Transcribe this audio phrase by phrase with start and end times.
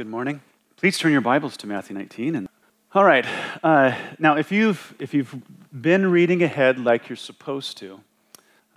[0.00, 0.40] Good morning.
[0.78, 2.34] Please turn your Bibles to Matthew 19.
[2.34, 2.48] And
[2.94, 3.26] all right,
[3.62, 5.36] uh, now if you've if you've
[5.78, 8.00] been reading ahead like you're supposed to,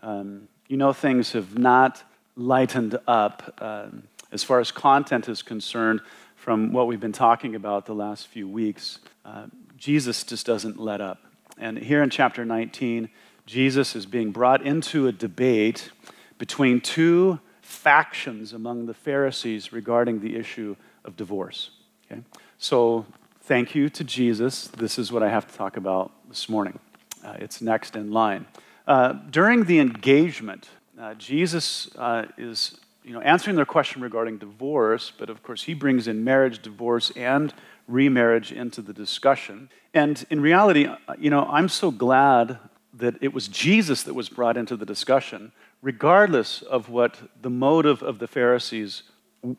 [0.01, 2.03] um, you know things have not
[2.35, 6.01] lightened up um, as far as content is concerned
[6.35, 8.99] from what we've been talking about the last few weeks.
[9.23, 9.45] Uh,
[9.77, 11.23] Jesus just doesn't let up,
[11.57, 13.07] and here in chapter 19,
[13.45, 15.89] Jesus is being brought into a debate
[16.37, 20.75] between two factions among the Pharisees regarding the issue
[21.05, 21.71] of divorce.
[22.11, 22.21] Okay?
[22.57, 23.05] So,
[23.41, 24.67] thank you to Jesus.
[24.67, 26.79] This is what I have to talk about this morning.
[27.23, 28.45] Uh, it's next in line.
[28.87, 30.69] Uh, during the engagement,
[30.99, 35.73] uh, Jesus uh, is you know, answering their question regarding divorce, but of course, he
[35.73, 37.53] brings in marriage, divorce, and
[37.87, 39.69] remarriage into the discussion.
[39.93, 42.59] And in reality, uh, you know, I'm so glad
[42.93, 45.51] that it was Jesus that was brought into the discussion
[45.81, 49.03] regardless of what the motive of the Pharisees,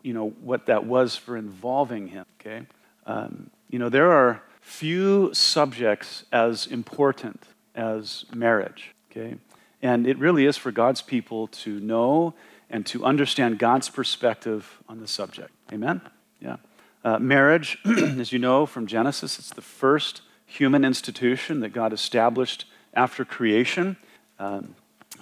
[0.02, 2.66] you know, what that was for involving him, okay?
[3.06, 7.43] Um, you know, there are few subjects as important
[7.74, 9.37] as marriage, okay?
[9.82, 12.35] And it really is for God's people to know
[12.71, 15.51] and to understand God's perspective on the subject.
[15.73, 16.01] Amen?
[16.41, 16.57] Yeah.
[17.04, 22.65] Uh, marriage, as you know from Genesis, it's the first human institution that God established
[22.95, 23.96] after creation.
[24.38, 24.74] Um,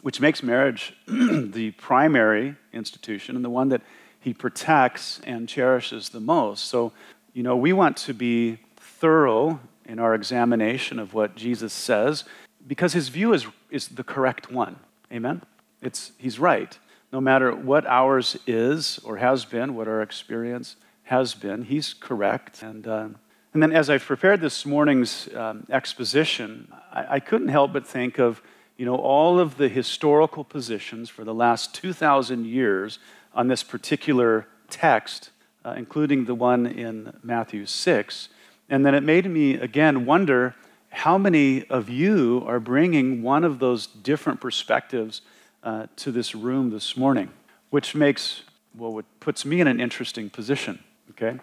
[0.02, 3.80] which makes marriage the primary institution and the one that
[4.22, 6.66] he protects and cherishes the most.
[6.66, 6.92] So,
[7.32, 12.24] you know, we want to be thorough in our examination of what Jesus says
[12.66, 14.76] because his view is, is the correct one.
[15.12, 15.42] Amen?
[15.80, 16.78] It's, he's right.
[17.12, 22.62] No matter what ours is or has been, what our experience has been, he's correct.
[22.62, 23.08] And, uh,
[23.52, 28.18] and then as I prepared this morning's um, exposition, I, I couldn't help but think
[28.18, 28.40] of
[28.76, 32.98] you know, all of the historical positions for the last 2,000 years
[33.34, 35.30] on this particular text,
[35.64, 38.28] uh, including the one in Matthew 6.
[38.68, 40.54] And then it made me again wonder
[40.90, 45.22] how many of you are bringing one of those different perspectives
[45.62, 47.30] uh, to this room this morning,
[47.70, 48.42] which makes,
[48.76, 50.78] well, what puts me in an interesting position,
[51.10, 51.38] okay?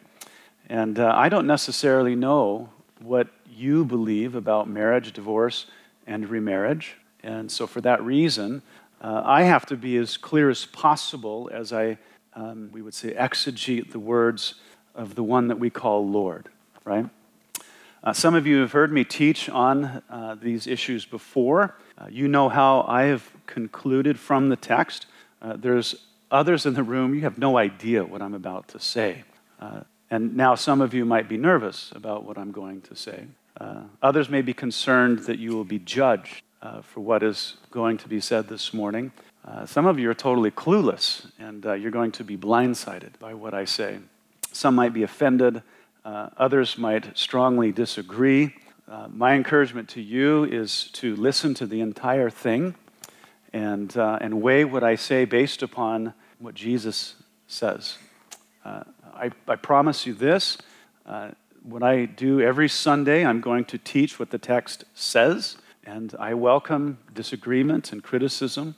[0.67, 5.65] And uh, I don't necessarily know what you believe about marriage, divorce,
[6.05, 6.95] and remarriage.
[7.23, 8.61] And so, for that reason,
[9.01, 11.97] uh, I have to be as clear as possible as I,
[12.33, 14.55] um, we would say, exegete the words
[14.93, 16.49] of the one that we call Lord,
[16.83, 17.05] right?
[18.03, 21.75] Uh, some of you have heard me teach on uh, these issues before.
[21.97, 25.05] Uh, you know how I have concluded from the text.
[25.41, 25.95] Uh, there's
[26.31, 29.23] others in the room, you have no idea what I'm about to say.
[29.59, 29.81] Uh,
[30.11, 33.27] and now some of you might be nervous about what I'm going to say.
[34.01, 38.07] others may be concerned that you will be judged uh, for what is going to
[38.07, 39.11] be said this morning.
[39.45, 43.33] Uh, some of you are totally clueless, and uh, you're going to be blindsided by
[43.33, 43.99] what I say.
[44.51, 45.61] Some might be offended,
[46.03, 48.55] uh, others might strongly disagree.
[48.89, 52.75] Uh, my encouragement to you is to listen to the entire thing
[53.53, 57.15] and, and weigh what I say based upon what Jesus
[57.47, 57.97] says.
[58.65, 60.57] I, I promise you this
[61.63, 65.57] what I do every Sunday, I'm going to teach what the text says.
[65.85, 68.75] And I welcome disagreement and criticism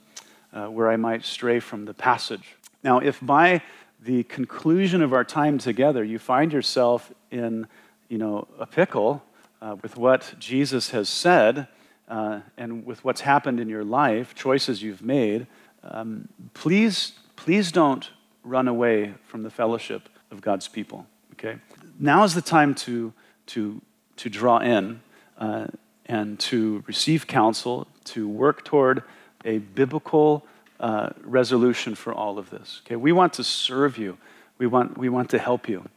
[0.52, 2.56] uh, where I might stray from the passage.
[2.84, 3.62] Now, if by
[4.02, 7.66] the conclusion of our time together you find yourself in
[8.08, 9.22] you know, a pickle
[9.60, 11.68] uh, with what Jesus has said
[12.08, 15.46] uh, and with what's happened in your life, choices you've made,
[15.82, 18.10] um, please, please don't
[18.44, 21.06] run away from the fellowship of God's people.
[21.32, 21.58] Okay?
[21.98, 23.12] Now is the time to,
[23.46, 23.80] to,
[24.16, 25.00] to draw in.
[25.38, 25.66] Uh,
[26.06, 29.02] and to receive counsel, to work toward
[29.44, 30.44] a biblical
[30.80, 32.82] uh, resolution for all of this.
[32.84, 34.18] Okay, we want to serve you.
[34.58, 35.88] We want, we want to help you.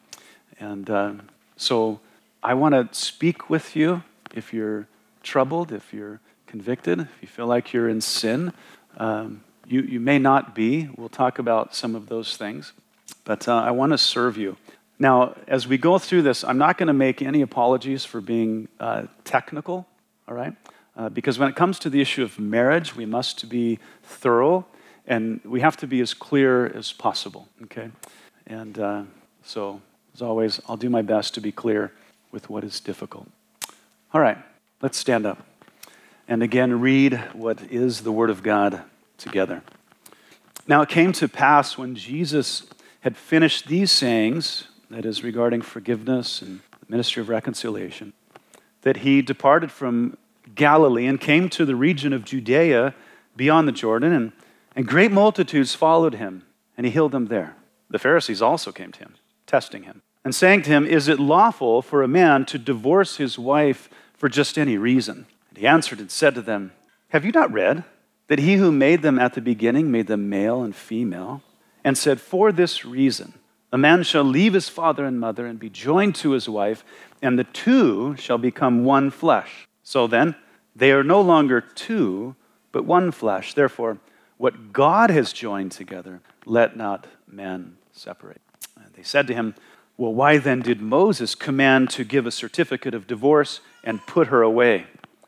[0.60, 1.14] And uh,
[1.58, 2.00] so
[2.44, 4.88] I want to speak with you if you're
[5.24, 8.54] troubled, if you're convicted, if you feel like you're in sin.
[8.98, 10.90] Um, you, you may not be.
[10.96, 12.74] We'll talk about some of those things.
[13.24, 14.58] But uh, I want to serve you.
[15.00, 18.68] Now, as we go through this, I'm not going to make any apologies for being
[18.80, 19.88] uh, technical
[20.28, 20.54] all right?
[20.98, 24.66] Uh, because when it comes to the issue of marriage, we must be thorough
[25.08, 27.92] and we have to be as clear as possible, okay?
[28.48, 29.04] And uh,
[29.44, 29.82] so,
[30.14, 31.92] as always, I'll do my best to be clear
[32.32, 33.30] with what is difficult.
[34.14, 34.38] All right,
[34.82, 35.46] let's stand up
[36.28, 38.82] and again read what is the Word of God
[39.18, 39.62] together.
[40.68, 42.66] Now it came to pass when Jesus
[43.02, 48.14] had finished these sayings, that is, regarding forgiveness and the ministry of reconciliation
[48.86, 50.16] that he departed from
[50.54, 52.94] Galilee and came to the region of Judea
[53.36, 54.32] beyond the Jordan, and,
[54.76, 56.44] and great multitudes followed him,
[56.78, 57.58] and he healed them there.
[57.90, 59.16] The Pharisees also came to him,
[59.48, 63.40] testing him, and saying to him, Is it lawful for a man to divorce his
[63.40, 65.26] wife for just any reason?
[65.50, 66.72] And he answered and said to them,
[67.10, 67.84] Have you not read
[68.28, 71.42] that he who made them at the beginning made them male and female,
[71.84, 73.34] and said, For this reason,
[73.76, 76.86] a man shall leave his father and mother and be joined to his wife,
[77.22, 79.68] and the two shall become one flesh.
[79.84, 80.36] So then,
[80.74, 82.38] they are no longer two,
[82.72, 83.54] but one flesh.
[83.54, 83.98] Therefore,
[84.38, 88.40] what God has joined together, let not man separate.
[88.82, 89.56] And they said to him,
[89.98, 94.42] well, why then did Moses command to give a certificate of divorce and put her
[94.42, 94.86] away?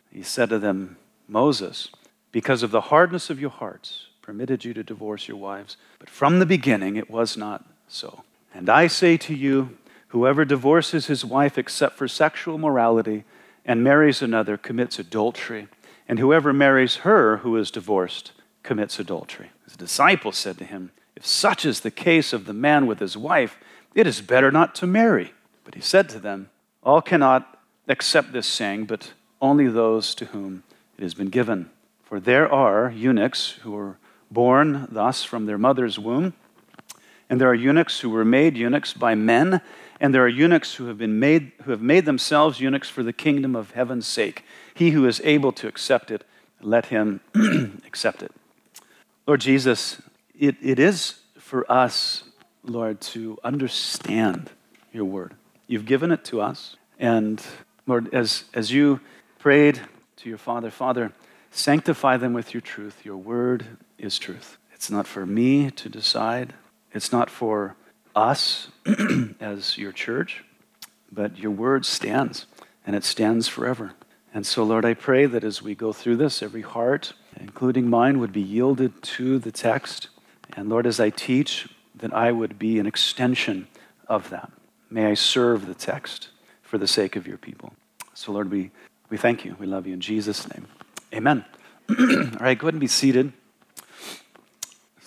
[0.09, 0.95] He said to them,
[1.27, 1.89] Moses,
[2.31, 5.75] because of the hardness of your hearts, permitted you to divorce your wives.
[5.99, 8.23] But from the beginning, it was not so.
[8.57, 9.77] And I say to you,
[10.07, 13.23] whoever divorces his wife except for sexual morality
[13.63, 15.67] and marries another commits adultery.
[16.07, 18.31] And whoever marries her who is divorced
[18.63, 19.51] commits adultery.
[19.65, 23.15] His disciples said to him, If such is the case of the man with his
[23.15, 23.59] wife,
[23.93, 25.33] it is better not to marry.
[25.63, 26.49] But he said to them,
[26.81, 30.63] All cannot accept this saying, but only those to whom
[30.97, 31.69] it has been given.
[32.03, 33.97] For there are eunuchs who were
[34.31, 36.33] born thus from their mother's womb,
[37.29, 39.61] and there are eunuchs who were made eunuchs by men,
[39.99, 43.13] and there are eunuchs who have been made who have made themselves eunuchs for the
[43.13, 44.43] kingdom of heaven's sake.
[44.73, 46.23] He who is able to accept it,
[46.61, 47.21] let him
[47.85, 48.31] accept it.
[49.25, 50.01] Lord Jesus,
[50.37, 52.23] it, it is for us
[52.67, 54.49] Lord, to understand
[54.91, 55.33] your word.
[55.67, 56.75] You've given it to us.
[56.99, 57.41] And
[57.85, 58.99] Lord, as, as you
[59.39, 59.79] prayed
[60.17, 61.13] to your Father, Father,
[61.51, 63.05] sanctify them with your truth.
[63.05, 63.65] Your word
[63.97, 64.57] is truth.
[64.73, 66.53] It's not for me to decide,
[66.97, 67.75] it's not for
[68.15, 68.69] us
[69.39, 70.43] as your church,
[71.11, 72.47] but your word stands,
[72.85, 73.93] and it stands forever.
[74.33, 78.19] And so, Lord, I pray that as we go through this, every heart, including mine,
[78.19, 80.09] would be yielded to the text.
[80.55, 83.67] And Lord, as I teach, that I would be an extension
[84.07, 84.51] of that.
[84.89, 86.29] May I serve the text
[86.61, 87.73] for the sake of your people.
[88.13, 88.71] So, Lord, we,
[89.09, 89.55] we thank you.
[89.59, 90.67] We love you in Jesus' name.
[91.13, 91.45] Amen.
[91.89, 91.97] All
[92.39, 93.33] right, go ahead and be seated.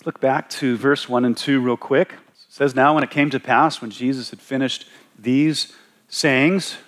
[0.00, 2.12] Let's look back to verse 1 and 2 real quick.
[2.12, 2.18] It
[2.48, 4.88] says, Now, when it came to pass, when Jesus had finished
[5.18, 5.74] these
[6.08, 6.78] sayings,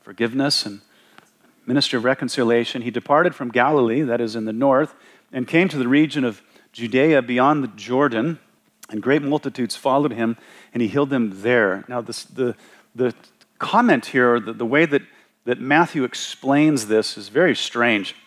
[0.00, 0.80] forgiveness and
[1.66, 4.94] minister of reconciliation, he departed from Galilee, that is in the north,
[5.30, 6.40] and came to the region of
[6.72, 8.38] Judea beyond the Jordan
[8.88, 10.38] and great multitudes followed him,
[10.72, 11.84] and he healed them there.
[11.86, 12.56] Now, this, the,
[12.94, 13.14] the
[13.58, 15.02] comment here, the, the way that,
[15.44, 18.16] that Matthew explains this, is very strange.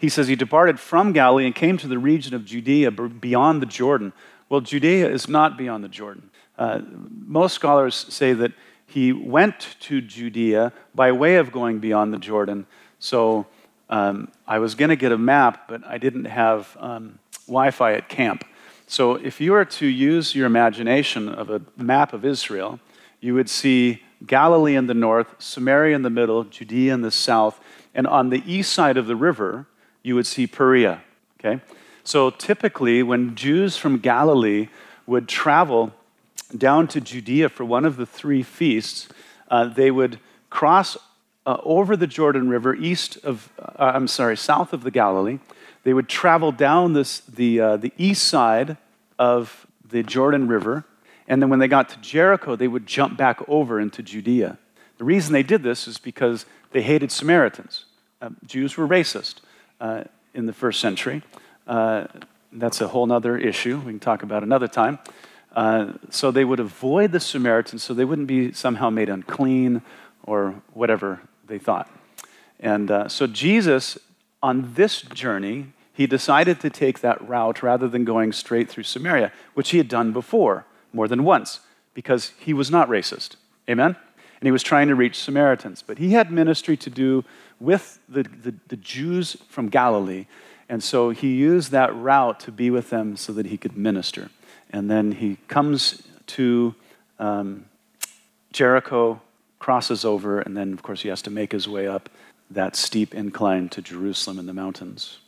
[0.00, 3.66] he says, He departed from Galilee and came to the region of Judea beyond the
[3.66, 4.14] Jordan.
[4.48, 6.30] Well, Judea is not beyond the Jordan.
[6.58, 6.80] Uh,
[7.26, 8.52] most scholars say that
[8.86, 12.66] he went to Judea by way of going beyond the Jordan.
[12.98, 13.46] So
[13.90, 17.92] um, I was going to get a map, but I didn't have um, Wi Fi
[17.92, 18.44] at camp.
[18.86, 22.80] So, if you were to use your imagination of a map of Israel,
[23.20, 27.60] you would see Galilee in the north, Samaria in the middle, Judea in the south,
[27.94, 29.66] and on the east side of the river,
[30.02, 31.02] you would see Perea.
[31.38, 31.60] Okay?
[32.04, 34.68] So, typically, when Jews from Galilee
[35.06, 35.92] would travel
[36.56, 39.08] down to Judea for one of the three feasts,
[39.48, 40.18] uh, they would
[40.48, 40.96] cross
[41.46, 45.38] uh, over the Jordan River east of, uh, I'm sorry, south of the Galilee
[45.82, 48.76] they would travel down this, the, uh, the east side
[49.18, 50.84] of the Jordan River,
[51.26, 54.58] and then when they got to Jericho, they would jump back over into Judea.
[54.98, 57.86] The reason they did this is because they hated Samaritans.
[58.20, 59.36] Uh, Jews were racist
[59.80, 61.22] uh, in the first century.
[61.66, 62.06] Uh,
[62.52, 64.98] that's a whole other issue we can talk about another time.
[65.54, 69.82] Uh, so they would avoid the Samaritans so they wouldn't be somehow made unclean
[70.22, 71.90] or whatever they thought.
[72.60, 73.98] And uh, so Jesus
[74.42, 79.32] on this journey, he decided to take that route rather than going straight through Samaria,
[79.54, 81.60] which he had done before more than once,
[81.94, 83.36] because he was not racist.
[83.68, 83.96] Amen?
[84.40, 85.82] And he was trying to reach Samaritans.
[85.86, 87.24] But he had ministry to do
[87.58, 90.26] with the, the, the Jews from Galilee.
[90.68, 94.30] And so he used that route to be with them so that he could minister.
[94.70, 96.74] And then he comes to
[97.18, 97.66] um,
[98.52, 99.20] Jericho,
[99.58, 102.08] crosses over, and then, of course, he has to make his way up
[102.50, 105.18] that steep incline to Jerusalem in the mountains.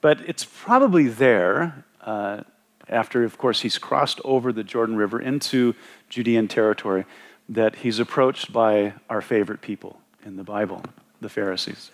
[0.00, 2.42] But it's probably there, uh,
[2.88, 5.74] after, of course, he's crossed over the Jordan River into
[6.08, 7.04] Judean territory,
[7.48, 10.82] that he's approached by our favorite people in the Bible,
[11.20, 11.90] the Pharisees.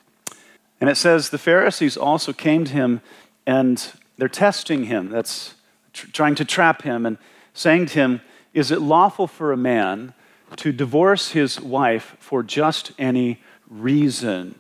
[0.81, 3.01] And it says the Pharisees also came to him
[3.47, 5.11] and they're testing him.
[5.11, 5.55] That's
[5.93, 7.19] tr- trying to trap him and
[7.53, 8.21] saying to him,
[8.55, 10.15] Is it lawful for a man
[10.57, 14.55] to divorce his wife for just any reason?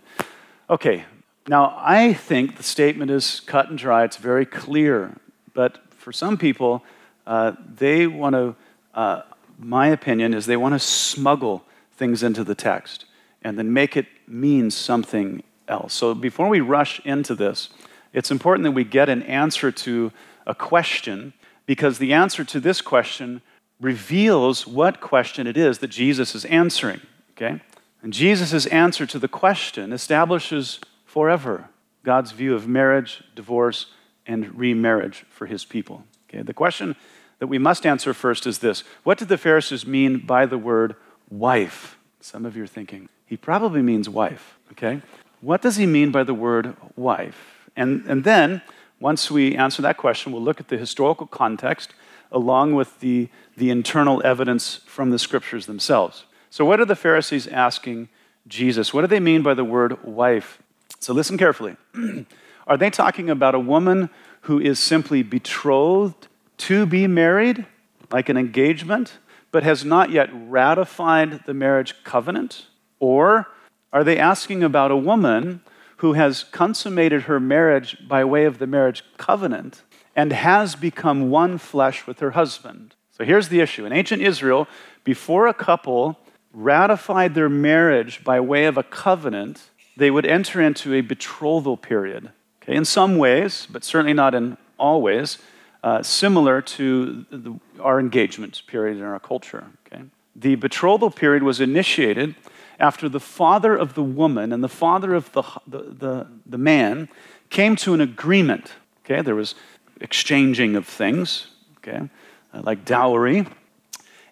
[0.69, 1.05] Okay,
[1.49, 5.17] now I think the statement is cut and dry, it's very clear,
[5.53, 6.85] but for some people,
[7.27, 8.55] uh, they want to
[8.95, 9.23] uh,
[9.61, 13.05] my opinion, is they want to smuggle things into the text
[13.43, 15.95] and then make it mean something else.
[15.95, 17.71] So before we rush into this,
[18.13, 20.13] it's important that we get an answer to
[20.47, 21.33] a question
[21.67, 23.43] because the answer to this question
[23.81, 27.01] reveals what question it is that Jesus is answering.
[27.33, 27.61] Okay?
[28.03, 31.69] And Jesus' answer to the question establishes forever
[32.03, 33.87] God's view of marriage, divorce,
[34.27, 36.05] and remarriage for his people.
[36.29, 36.43] Okay?
[36.43, 36.97] The question
[37.41, 40.95] that we must answer first is this What did the Pharisees mean by the word
[41.29, 41.99] wife?
[42.21, 44.59] Some of you are thinking, he probably means wife.
[44.73, 45.03] Okay?
[45.41, 47.69] What does he mean by the word wife?
[47.75, 48.63] And, and then,
[49.01, 51.95] once we answer that question, we'll look at the historical context
[52.31, 56.25] along with the, the internal evidence from the scriptures themselves.
[56.51, 58.09] So, what are the Pharisees asking
[58.47, 58.93] Jesus?
[58.93, 60.61] What do they mean by the word wife?
[60.99, 61.77] So, listen carefully.
[62.67, 64.11] are they talking about a woman
[64.43, 66.29] who is simply betrothed
[66.61, 67.67] to be married,
[68.13, 69.19] like an engagement,
[69.51, 72.67] but has not yet ratified the marriage covenant?
[72.99, 73.49] Or
[73.93, 75.63] are they asking about a woman
[75.97, 79.83] who has consummated her marriage by way of the marriage covenant
[80.15, 82.95] and has become one flesh with her husband?
[83.11, 83.87] So here's the issue.
[83.87, 84.69] In ancient Israel,
[85.03, 86.19] before a couple
[86.53, 92.31] ratified their marriage by way of a covenant, they would enter into a betrothal period.
[92.63, 95.39] Okay, in some ways, but certainly not in all ways,
[95.83, 99.67] uh, similar to the, our engagement period in our culture.
[99.87, 100.03] Okay?
[100.37, 102.35] The betrothal period was initiated
[102.79, 107.09] after the father of the woman and the father of the, the, the, the man
[107.51, 108.73] came to an agreement.
[109.05, 109.23] Okay?
[109.23, 109.55] There was
[110.01, 112.09] exchanging of things, okay?
[112.53, 113.47] Uh, like dowry.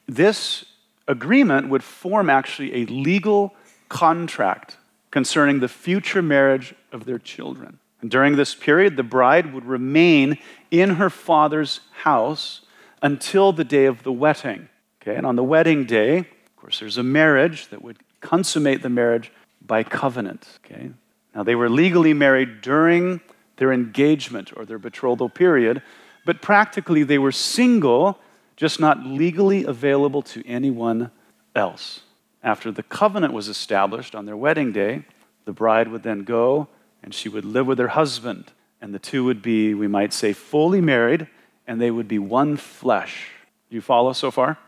[0.07, 0.65] This
[1.07, 3.55] agreement would form actually a legal
[3.89, 4.77] contract
[5.11, 7.79] concerning the future marriage of their children.
[8.01, 10.39] And during this period, the bride would remain
[10.71, 12.63] in her father's house
[13.03, 14.69] until the day of the wedding.
[15.03, 18.89] Okay, and on the wedding day, of course, there's a marriage that would consummate the
[18.89, 19.33] marriage
[19.65, 20.59] by covenant.
[20.65, 20.91] Okay,
[21.35, 23.21] now they were legally married during
[23.57, 25.83] their engagement or their betrothal period,
[26.25, 28.19] but practically they were single,
[28.57, 31.11] just not legally available to anyone
[31.55, 32.01] else.
[32.43, 35.05] After the covenant was established on their wedding day,
[35.45, 36.69] the bride would then go
[37.03, 40.33] and she would live with her husband, and the two would be, we might say,
[40.33, 41.27] fully married,
[41.67, 43.31] and they would be one flesh.
[43.69, 44.59] You follow so far?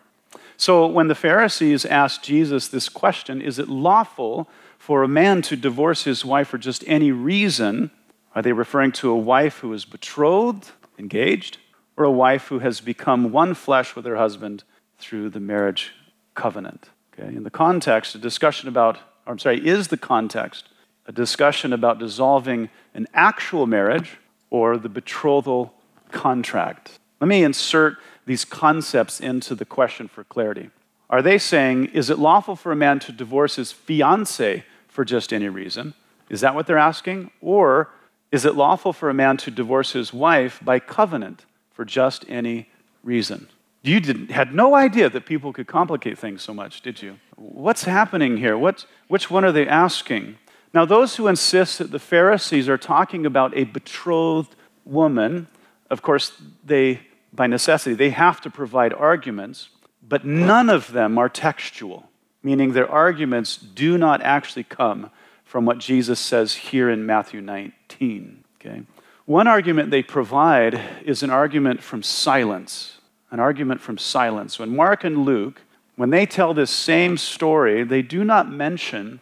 [0.56, 5.56] So when the Pharisees asked Jesus this question, is it lawful for a man to
[5.56, 7.90] divorce his wife for just any reason?
[8.34, 11.58] Are they referring to a wife who is betrothed, engaged,
[11.96, 14.64] or a wife who has become one flesh with her husband
[14.98, 15.92] through the marriage
[16.34, 16.90] covenant?
[17.12, 18.96] Okay, in the context, a discussion about,
[19.26, 20.68] or I'm sorry, is the context
[21.10, 25.74] a discussion about dissolving an actual marriage or the betrothal
[26.12, 27.00] contract.
[27.20, 30.70] Let me insert these concepts into the question for clarity.
[31.08, 35.32] Are they saying, is it lawful for a man to divorce his fiancee for just
[35.32, 35.94] any reason?
[36.28, 37.32] Is that what they're asking?
[37.40, 37.90] Or
[38.30, 42.68] is it lawful for a man to divorce his wife by covenant for just any
[43.02, 43.48] reason?
[43.82, 47.18] You didn't, had no idea that people could complicate things so much, did you?
[47.34, 48.56] What's happening here?
[48.56, 50.36] What, which one are they asking?
[50.72, 55.48] Now, those who insist that the Pharisees are talking about a betrothed woman,
[55.90, 56.32] of course,
[56.64, 57.00] they,
[57.32, 59.70] by necessity, they have to provide arguments,
[60.06, 62.08] but none of them are textual,
[62.42, 65.10] meaning their arguments do not actually come
[65.44, 68.44] from what Jesus says here in Matthew 19.
[68.60, 68.82] Okay?
[69.26, 72.98] One argument they provide is an argument from silence,
[73.32, 74.58] an argument from silence.
[74.58, 75.62] When Mark and Luke,
[75.96, 79.20] when they tell this same story, they do not mention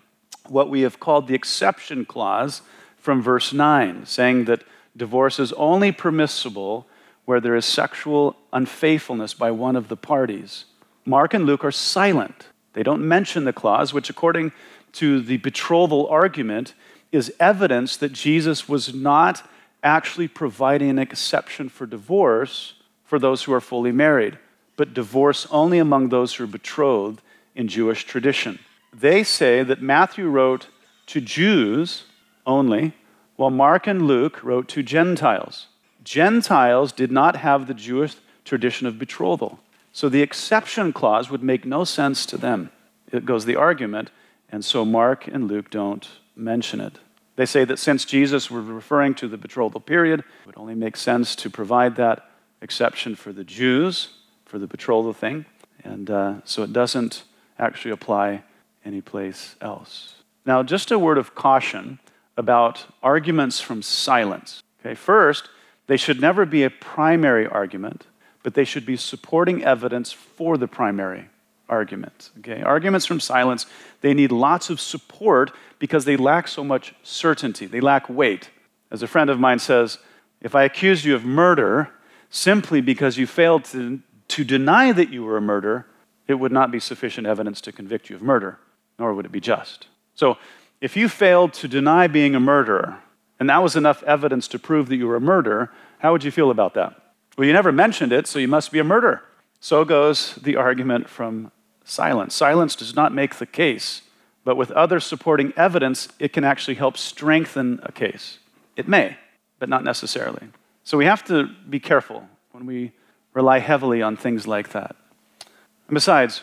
[0.50, 2.62] what we have called the exception clause
[2.96, 4.64] from verse 9, saying that
[4.96, 6.86] divorce is only permissible
[7.24, 10.64] where there is sexual unfaithfulness by one of the parties.
[11.04, 12.46] Mark and Luke are silent.
[12.72, 14.52] They don't mention the clause, which, according
[14.92, 16.74] to the betrothal argument,
[17.12, 19.42] is evidence that Jesus was not
[19.82, 22.74] actually providing an exception for divorce
[23.04, 24.38] for those who are fully married,
[24.76, 27.22] but divorce only among those who are betrothed
[27.54, 28.58] in Jewish tradition.
[28.92, 30.68] They say that Matthew wrote
[31.06, 32.04] to Jews
[32.46, 32.94] only,
[33.36, 35.66] while Mark and Luke wrote to Gentiles.
[36.02, 39.60] Gentiles did not have the Jewish tradition of betrothal.
[39.92, 42.70] So the exception clause would make no sense to them.
[43.12, 44.10] It goes the argument,
[44.50, 46.98] and so Mark and Luke don't mention it.
[47.36, 50.96] They say that since Jesus was referring to the betrothal period, it would only make
[50.96, 52.30] sense to provide that
[52.60, 54.08] exception for the Jews,
[54.44, 55.44] for the betrothal thing.
[55.84, 57.22] And uh, so it doesn't
[57.58, 58.42] actually apply
[58.88, 60.14] anyplace else.
[60.44, 62.00] Now, just a word of caution
[62.36, 64.62] about arguments from silence.
[64.80, 65.50] Okay, first,
[65.88, 68.06] they should never be a primary argument,
[68.42, 71.28] but they should be supporting evidence for the primary
[71.68, 72.30] argument.
[72.38, 72.62] Okay?
[72.62, 73.66] Arguments from silence,
[74.00, 77.66] they need lots of support because they lack so much certainty.
[77.66, 78.50] They lack weight.
[78.90, 79.98] As a friend of mine says,
[80.40, 81.90] if I accused you of murder
[82.30, 85.86] simply because you failed to, to deny that you were a murderer,
[86.26, 88.58] it would not be sufficient evidence to convict you of murder,
[88.98, 89.86] nor would it be just.
[90.14, 90.36] So,
[90.80, 93.02] if you failed to deny being a murderer,
[93.40, 96.30] and that was enough evidence to prove that you were a murderer, how would you
[96.30, 97.00] feel about that?
[97.36, 99.22] Well, you never mentioned it, so you must be a murderer.
[99.60, 101.50] So goes the argument from
[101.84, 102.34] silence.
[102.34, 104.02] Silence does not make the case,
[104.44, 108.38] but with other supporting evidence, it can actually help strengthen a case.
[108.76, 109.16] It may,
[109.58, 110.48] but not necessarily.
[110.84, 112.92] So we have to be careful when we
[113.34, 114.96] rely heavily on things like that.
[115.88, 116.42] And besides,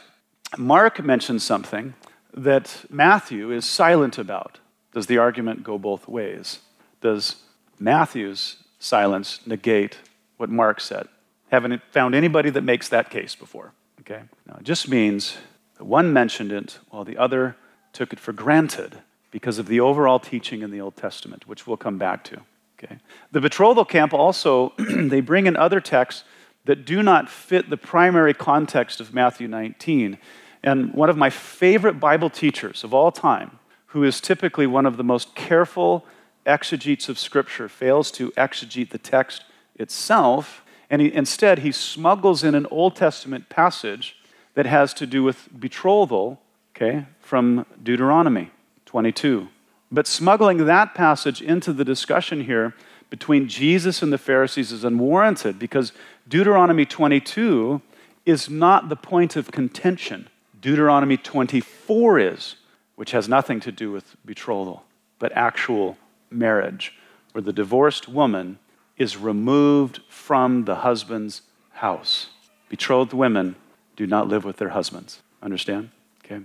[0.58, 1.94] Mark mentions something
[2.36, 4.60] that Matthew is silent about.
[4.94, 6.60] Does the argument go both ways?
[7.02, 7.38] Does
[7.80, 9.98] Matthew's silence negate
[10.38, 11.08] what Mark said?
[11.52, 13.74] Haven't found anybody that makes that case before.
[14.02, 14.24] Okay?
[14.46, 15.38] Now, it just means
[15.78, 17.56] that one mentioned it while the other
[17.94, 18.98] took it for granted
[19.32, 22.42] because of the overall teaching in the Old Testament, which we'll come back to.
[22.78, 22.98] Okay?
[23.32, 26.24] The betrothal camp also, they bring in other texts
[26.66, 30.18] that do not fit the primary context of Matthew 19.
[30.66, 34.98] And one of my favorite Bible teachers of all time, who is typically one of
[34.98, 36.06] the most careful
[36.46, 39.44] exegetes of Scripture, fails to exegete the text
[39.76, 44.18] itself and he, instead, he smuggles in an Old Testament passage
[44.54, 46.42] that has to do with betrothal,
[46.76, 48.52] okay, from Deuteronomy
[48.86, 49.50] 22.
[49.92, 52.74] But smuggling that passage into the discussion here
[53.10, 55.92] between Jesus and the Pharisees is unwarranted because
[56.28, 57.82] Deuteronomy 22
[58.26, 60.28] is not the point of contention.
[60.66, 62.56] Deuteronomy 24 is,
[62.96, 64.84] which has nothing to do with betrothal,
[65.20, 65.96] but actual
[66.32, 66.92] marriage,
[67.34, 68.58] where the divorced woman
[68.98, 71.44] is removed from the husband's
[71.74, 72.30] house.
[72.68, 73.56] Betrothed women
[73.96, 75.22] do not live with their husbands.
[75.40, 75.92] Understand?
[76.26, 76.44] Okay?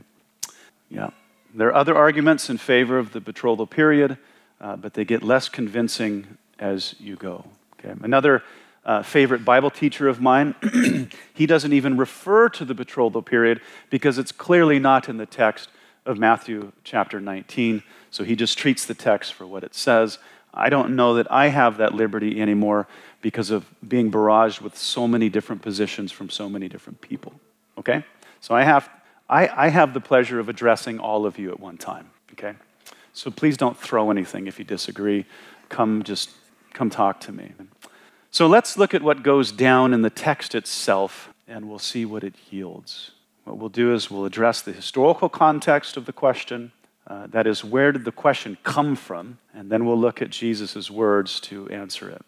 [0.90, 1.12] Yeah.
[1.54, 4.18] There are other arguments in favor of the betrothal period,
[4.60, 7.46] uh, but they get less convincing as you go.
[7.78, 7.98] Okay?
[8.02, 8.42] Another
[8.84, 10.54] uh, favorite Bible teacher of mine,
[11.34, 15.68] he doesn't even refer to the betrothal period because it's clearly not in the text
[16.06, 17.82] of Matthew chapter 19.
[18.10, 20.18] So he just treats the text for what it says.
[20.52, 22.88] I don't know that I have that liberty anymore
[23.20, 27.34] because of being barraged with so many different positions from so many different people.
[27.78, 28.04] Okay?
[28.40, 28.88] So I have,
[29.28, 32.10] I, I have the pleasure of addressing all of you at one time.
[32.32, 32.54] Okay?
[33.12, 35.26] So please don't throw anything if you disagree.
[35.68, 36.30] Come just
[36.72, 37.52] come talk to me.
[38.30, 42.22] So let's look at what goes down in the text itself and we'll see what
[42.22, 43.10] it yields.
[43.44, 46.72] What we'll do is we'll address the historical context of the question
[47.06, 49.38] uh, that is, where did the question come from?
[49.52, 52.22] And then we'll look at Jesus' words to answer it.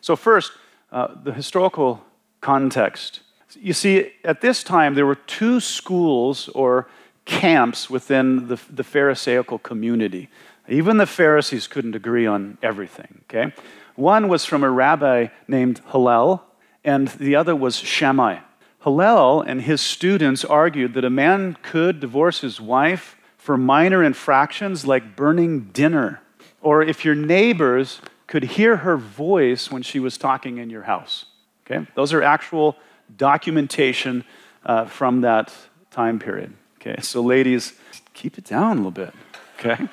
[0.00, 0.52] So, first,
[0.92, 2.04] uh, the historical
[2.40, 3.20] context.
[3.54, 6.86] You see, at this time, there were two schools or
[7.24, 10.28] camps within the, the Pharisaical community.
[10.68, 13.52] Even the Pharisees couldn't agree on everything, okay?
[13.98, 16.44] One was from a rabbi named Hillel,
[16.84, 18.38] and the other was Shammai.
[18.84, 24.86] Hillel and his students argued that a man could divorce his wife for minor infractions
[24.86, 26.20] like burning dinner,
[26.62, 31.24] or if your neighbors could hear her voice when she was talking in your house.
[31.66, 31.84] Okay?
[31.96, 32.76] Those are actual
[33.16, 34.22] documentation
[34.64, 35.52] uh, from that
[35.90, 36.54] time period.
[36.76, 37.72] Okay, so ladies,
[38.14, 39.12] keep it down a little bit.
[39.58, 39.88] Okay?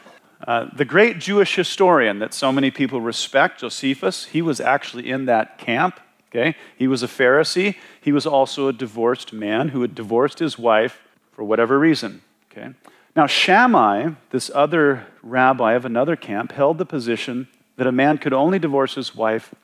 [0.46, 5.26] Uh, the great Jewish historian that so many people respect, Josephus, he was actually in
[5.26, 6.00] that camp.
[6.30, 6.56] Okay?
[6.78, 7.76] He was a Pharisee.
[8.00, 12.22] He was also a divorced man who had divorced his wife for whatever reason.
[12.52, 12.74] Okay?
[13.16, 18.34] Now, Shammai, this other rabbi of another camp, held the position that a man could
[18.34, 19.56] only divorce his wife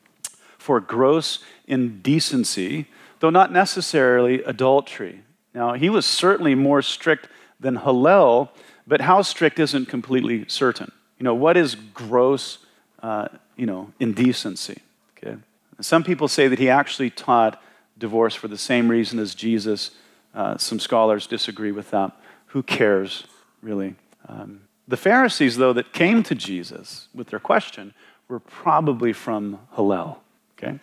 [0.57, 2.87] for gross indecency,
[3.19, 5.23] though not necessarily adultery.
[5.53, 7.27] Now, he was certainly more strict
[7.59, 8.51] than Hillel,
[8.91, 10.91] but how strict isn't completely certain.
[11.17, 12.57] You know, what is gross,
[13.01, 14.81] uh, you know, indecency?
[15.15, 15.37] Okay.
[15.79, 17.63] Some people say that he actually taught
[17.97, 19.91] divorce for the same reason as Jesus.
[20.35, 22.11] Uh, some scholars disagree with that.
[22.47, 23.23] Who cares?
[23.61, 23.95] really.
[24.27, 27.93] Um, the Pharisees, though, that came to Jesus with their question
[28.27, 30.21] were probably from Hillel.
[30.57, 30.81] Okay?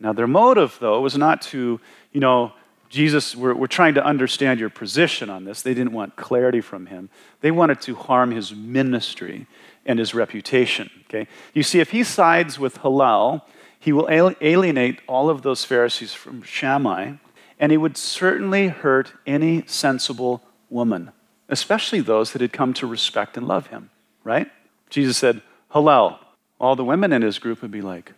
[0.00, 2.54] Now, their motive, though, was not to, you know,
[2.90, 5.62] Jesus, we're, we're trying to understand your position on this.
[5.62, 7.08] They didn't want clarity from him.
[7.40, 9.46] They wanted to harm his ministry
[9.86, 10.90] and his reputation.
[11.06, 11.26] Okay?
[11.54, 13.46] You see, if he sides with Hillel,
[13.78, 17.12] he will alienate all of those Pharisees from Shammai,
[17.58, 21.12] and he would certainly hurt any sensible woman
[21.50, 23.90] especially those that had come to respect and love him,
[24.24, 24.50] right?
[24.88, 26.18] Jesus said, Hillel.
[26.58, 28.12] All the women in his group would be like,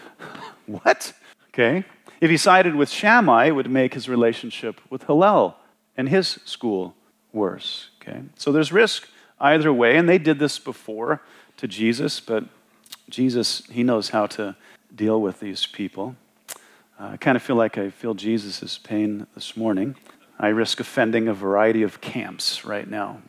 [0.66, 1.12] What?
[1.48, 1.84] Okay.
[2.22, 5.56] If he sided with Shammai, it would make his relationship with Hillel
[5.96, 6.94] and his school
[7.32, 7.90] worse.
[8.00, 8.22] Okay?
[8.36, 9.08] So there's risk
[9.40, 11.20] either way, and they did this before
[11.56, 12.44] to Jesus, but
[13.10, 14.54] Jesus, he knows how to
[14.94, 16.14] deal with these people.
[16.96, 19.96] Uh, I kind of feel like I feel Jesus' pain this morning.
[20.38, 23.20] I risk offending a variety of camps right now.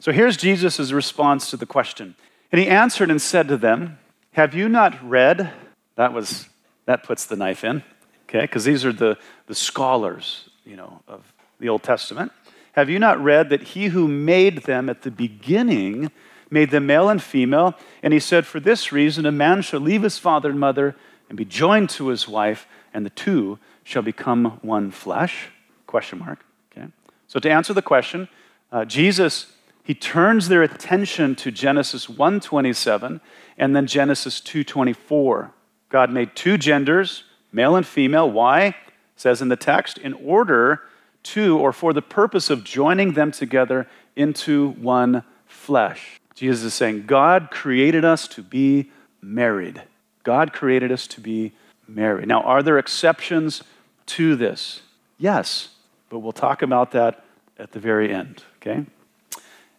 [0.00, 2.16] So here's Jesus' response to the question.
[2.50, 4.00] And he answered and said to them,
[4.32, 5.52] Have you not read?
[5.94, 6.48] That was
[6.86, 7.84] that puts the knife in,
[8.32, 8.44] okay?
[8.44, 12.32] Because these are the, the scholars, you know, of the Old Testament.
[12.72, 16.10] Have you not read that he who made them at the beginning
[16.50, 17.74] made them male and female?
[18.02, 20.96] And he said, For this reason, a man shall leave his father and mother
[21.28, 25.48] and be joined to his wife, and the two shall become one flesh?
[25.86, 26.44] Question mark.
[26.70, 26.88] Okay.
[27.26, 28.28] So to answer the question,
[28.70, 33.20] uh, Jesus he turns their attention to Genesis 1:27
[33.58, 35.52] and then Genesis 2:24.
[35.88, 38.30] God made two genders, male and female.
[38.30, 38.74] Why?
[39.16, 40.82] Says in the text, in order
[41.22, 43.86] to or for the purpose of joining them together
[44.16, 46.20] into one flesh.
[46.34, 49.82] Jesus is saying, God created us to be married.
[50.24, 51.52] God created us to be
[51.86, 52.28] married.
[52.28, 53.62] Now, are there exceptions
[54.06, 54.82] to this?
[55.18, 55.68] Yes,
[56.08, 57.24] but we'll talk about that
[57.58, 58.86] at the very end, okay?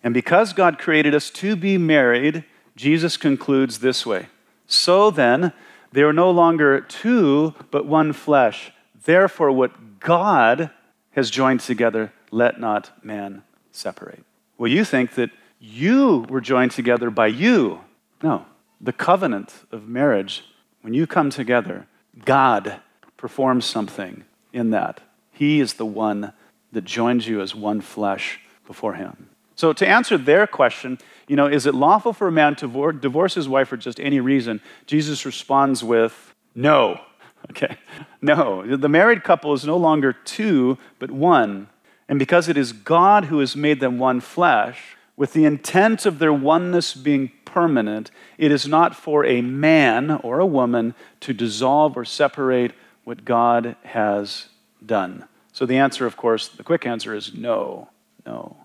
[0.03, 2.43] And because God created us to be married,
[2.75, 4.27] Jesus concludes this way
[4.67, 5.53] So then,
[5.93, 8.71] they are no longer two, but one flesh.
[9.05, 10.71] Therefore, what God
[11.11, 14.23] has joined together, let not man separate.
[14.57, 15.29] Well, you think that
[15.59, 17.81] you were joined together by you.
[18.23, 18.45] No,
[18.81, 20.43] the covenant of marriage,
[20.81, 21.85] when you come together,
[22.25, 22.81] God
[23.15, 25.01] performs something in that.
[25.31, 26.33] He is the one
[26.71, 29.29] that joins you as one flesh before Him.
[29.55, 33.35] So, to answer their question, you know, is it lawful for a man to divorce
[33.35, 34.61] his wife for just any reason?
[34.87, 36.99] Jesus responds with, no.
[37.51, 37.75] Okay,
[38.21, 38.77] no.
[38.77, 41.67] The married couple is no longer two, but one.
[42.07, 46.19] And because it is God who has made them one flesh, with the intent of
[46.19, 51.97] their oneness being permanent, it is not for a man or a woman to dissolve
[51.97, 52.71] or separate
[53.03, 54.47] what God has
[54.85, 55.27] done.
[55.51, 57.89] So the answer, of course, the quick answer is no,
[58.25, 58.55] no.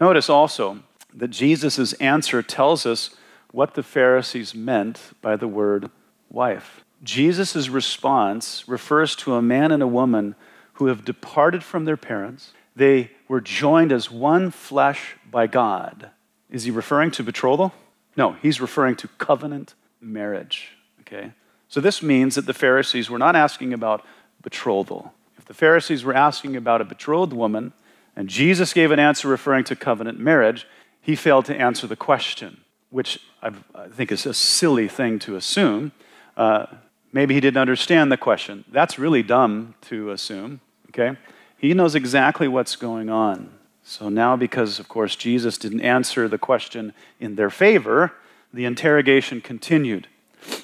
[0.00, 0.80] Notice also
[1.14, 3.10] that Jesus' answer tells us
[3.50, 5.90] what the Pharisees meant by the word
[6.30, 6.84] wife.
[7.02, 10.34] Jesus' response refers to a man and a woman
[10.74, 12.52] who have departed from their parents.
[12.74, 16.10] They were joined as one flesh by God.
[16.50, 17.72] Is he referring to betrothal?
[18.16, 20.72] No, he's referring to covenant marriage.
[21.00, 21.32] Okay?
[21.68, 24.04] So this means that the Pharisees were not asking about
[24.42, 25.14] betrothal.
[25.38, 27.72] If the Pharisees were asking about a betrothed woman,
[28.16, 30.66] and Jesus gave an answer referring to covenant marriage,
[31.00, 33.50] he failed to answer the question, which i
[33.92, 35.92] think is a silly thing to assume.
[36.36, 36.66] Uh,
[37.12, 38.64] maybe he didn't understand the question.
[38.72, 41.16] That's really dumb to assume, okay?
[41.58, 43.50] He knows exactly what's going on.
[43.82, 48.12] So now, because of course Jesus didn't answer the question in their favor,
[48.52, 50.08] the interrogation continued.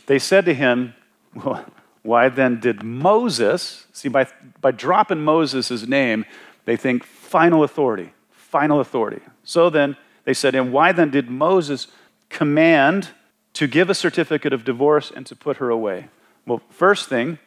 [0.07, 0.95] They said to him,
[1.35, 1.65] Well,
[2.03, 4.27] why then did Moses, see, by,
[4.61, 6.25] by dropping Moses' name,
[6.65, 9.21] they think final authority, final authority.
[9.45, 11.89] So then they said, And why then did Moses
[12.29, 13.09] command
[13.55, 16.09] to give a certificate of divorce and to put her away?
[16.47, 17.39] Well, first thing,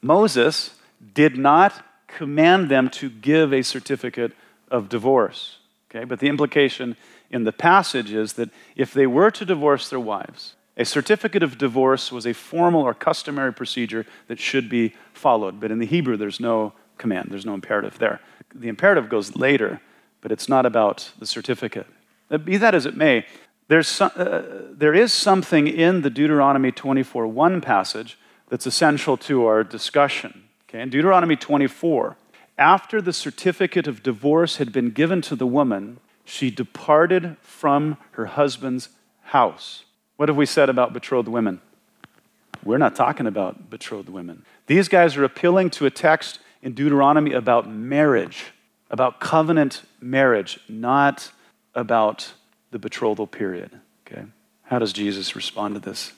[0.00, 0.74] Moses
[1.14, 4.32] did not command them to give a certificate
[4.70, 5.58] of divorce.
[5.90, 6.96] Okay, but the implication
[7.30, 11.58] in the passage is that if they were to divorce their wives, a certificate of
[11.58, 15.60] divorce was a formal or customary procedure that should be followed.
[15.60, 18.20] But in the Hebrew, there's no command, there's no imperative there.
[18.54, 19.80] The imperative goes later,
[20.20, 21.86] but it's not about the certificate.
[22.30, 23.26] Uh, be that as it may,
[23.68, 29.46] there's some, uh, there is something in the Deuteronomy 24 1 passage that's essential to
[29.46, 30.44] our discussion.
[30.68, 30.80] Okay?
[30.80, 32.16] In Deuteronomy 24,
[32.58, 38.26] after the certificate of divorce had been given to the woman, she departed from her
[38.26, 38.90] husband's
[39.22, 39.84] house.
[40.16, 41.60] What have we said about betrothed women?
[42.64, 44.44] We're not talking about betrothed women.
[44.66, 48.52] These guys are appealing to a text in Deuteronomy about marriage,
[48.90, 51.32] about covenant marriage, not
[51.74, 52.32] about
[52.70, 53.80] the betrothal period.
[54.06, 54.24] Okay?
[54.62, 56.12] How does Jesus respond to this?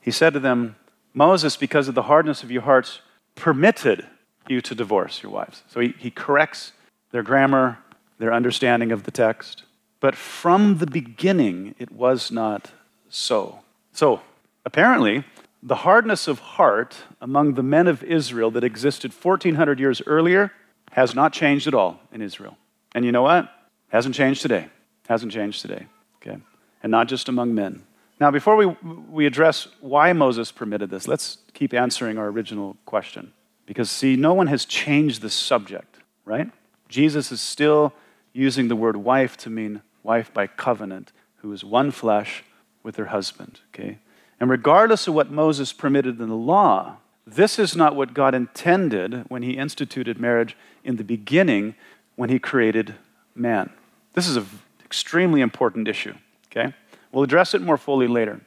[0.00, 0.76] He said to them,
[1.14, 3.00] Moses, because of the hardness of your hearts,
[3.34, 4.06] permitted
[4.48, 5.62] you to divorce your wives.
[5.68, 6.72] So he, he corrects
[7.12, 7.78] their grammar,
[8.18, 9.64] their understanding of the text.
[10.00, 12.72] But from the beginning, it was not
[13.08, 13.60] so.
[13.92, 14.22] So,
[14.64, 15.24] apparently,
[15.62, 20.50] the hardness of heart among the men of Israel that existed 1400 years earlier
[20.90, 22.56] has not changed at all in Israel.
[22.94, 23.48] And you know what?
[23.88, 24.68] Hasn't changed today.
[25.08, 25.86] Hasn't changed today.
[26.16, 26.38] Okay?
[26.82, 27.84] And not just among men.
[28.20, 33.32] Now, before we, we address why Moses permitted this, let's keep answering our original question.
[33.66, 36.50] Because, see, no one has changed the subject, right?
[36.88, 37.92] Jesus is still
[38.32, 42.44] using the word wife to mean wife by covenant, who is one flesh
[42.82, 43.98] with her husband, okay?
[44.42, 49.24] And regardless of what Moses permitted in the law, this is not what God intended
[49.28, 51.76] when he instituted marriage in the beginning
[52.16, 52.96] when he created
[53.36, 53.70] man.
[54.14, 54.46] This is an
[54.84, 56.14] extremely important issue,
[56.50, 56.74] okay?
[57.12, 58.40] We'll address it more fully later.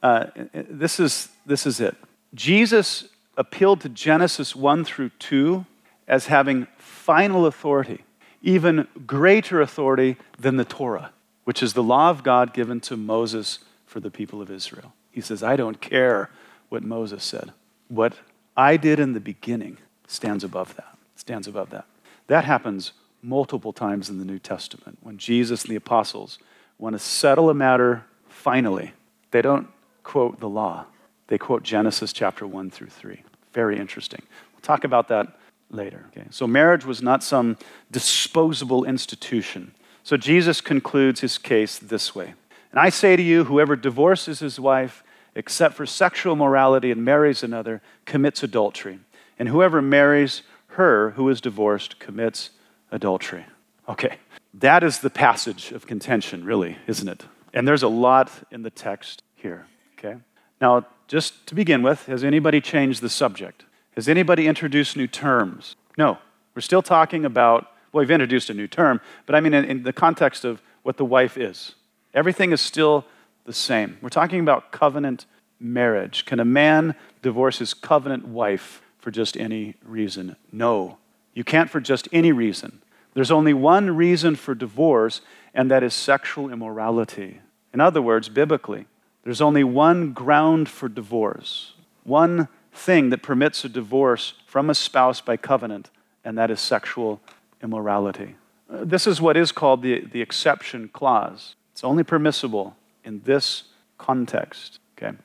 [0.00, 1.96] Uh, this, is, this is it.
[2.32, 5.66] Jesus appealed to Genesis 1 through 2
[6.06, 8.04] as having final authority,
[8.42, 11.10] even greater authority than the Torah,
[11.42, 14.92] which is the law of God given to Moses for the people of Israel.
[15.10, 16.30] He says, I don't care
[16.68, 17.52] what Moses said.
[17.88, 18.14] What
[18.56, 20.96] I did in the beginning stands above that.
[21.16, 21.86] Stands above that.
[22.28, 22.92] That happens
[23.22, 26.38] multiple times in the New Testament when Jesus and the apostles
[26.78, 28.92] want to settle a matter finally,
[29.30, 29.68] they don't
[30.02, 30.86] quote the law.
[31.26, 33.22] They quote Genesis chapter 1 through 3.
[33.52, 34.22] Very interesting.
[34.52, 35.28] We'll talk about that
[35.70, 36.06] later.
[36.08, 36.26] Okay?
[36.30, 37.56] So, marriage was not some
[37.90, 39.72] disposable institution.
[40.02, 42.34] So, Jesus concludes his case this way
[42.70, 45.02] And I say to you, whoever divorces his wife,
[45.34, 49.00] except for sexual morality, and marries another, commits adultery.
[49.38, 52.50] And whoever marries her who is divorced commits
[52.90, 53.46] adultery.
[53.88, 54.18] Okay,
[54.54, 57.24] that is the passage of contention, really, isn't it?
[57.52, 59.66] And there's a lot in the text here,
[59.98, 60.16] okay?
[60.60, 63.64] Now, just to begin with, has anybody changed the subject?
[63.96, 65.74] Has anybody introduced new terms?
[65.98, 66.18] No.
[66.54, 69.82] We're still talking about, well, we've introduced a new term, but I mean in, in
[69.82, 71.74] the context of what the wife is.
[72.14, 73.04] Everything is still
[73.44, 73.98] the same.
[74.00, 75.26] We're talking about covenant
[75.58, 76.24] marriage.
[76.24, 80.36] Can a man divorce his covenant wife for just any reason?
[80.52, 80.98] No.
[81.34, 82.82] You can't for just any reason.
[83.14, 85.20] There's only one reason for divorce,
[85.54, 87.40] and that is sexual immorality.
[87.72, 88.86] In other words, biblically,
[89.24, 95.20] there's only one ground for divorce, one thing that permits a divorce from a spouse
[95.20, 95.90] by covenant,
[96.24, 97.20] and that is sexual
[97.62, 98.36] immorality.
[98.72, 101.54] Uh, this is what is called the, the exception clause.
[101.80, 103.62] It's only permissible in this
[103.96, 104.80] context.
[104.98, 105.16] Okay.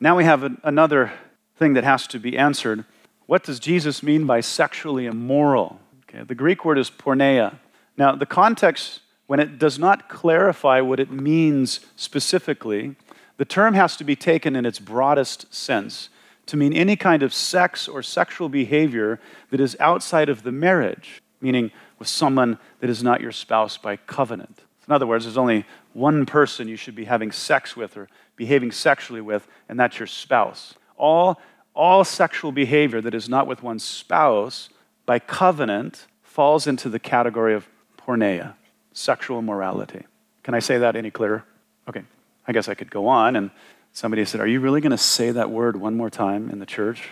[0.00, 1.14] Now we have another
[1.56, 2.84] thing that has to be answered.
[3.24, 5.80] What does Jesus mean by sexually immoral?
[6.02, 7.54] Okay, the Greek word is porneia.
[7.96, 12.94] Now, the context, when it does not clarify what it means specifically,
[13.38, 16.10] the term has to be taken in its broadest sense
[16.44, 21.22] to mean any kind of sex or sexual behavior that is outside of the marriage,
[21.40, 24.61] meaning with someone that is not your spouse by covenant.
[24.86, 28.72] In other words, there's only one person you should be having sex with or behaving
[28.72, 30.74] sexually with, and that's your spouse.
[30.96, 31.40] All,
[31.74, 34.68] all sexual behavior that is not with one's spouse
[35.06, 37.68] by covenant falls into the category of
[37.98, 38.54] porneia,
[38.92, 40.04] sexual immorality.
[40.42, 41.44] Can I say that any clearer?
[41.88, 42.02] Okay,
[42.48, 43.36] I guess I could go on.
[43.36, 43.50] And
[43.92, 46.66] somebody said, Are you really going to say that word one more time in the
[46.66, 47.08] church?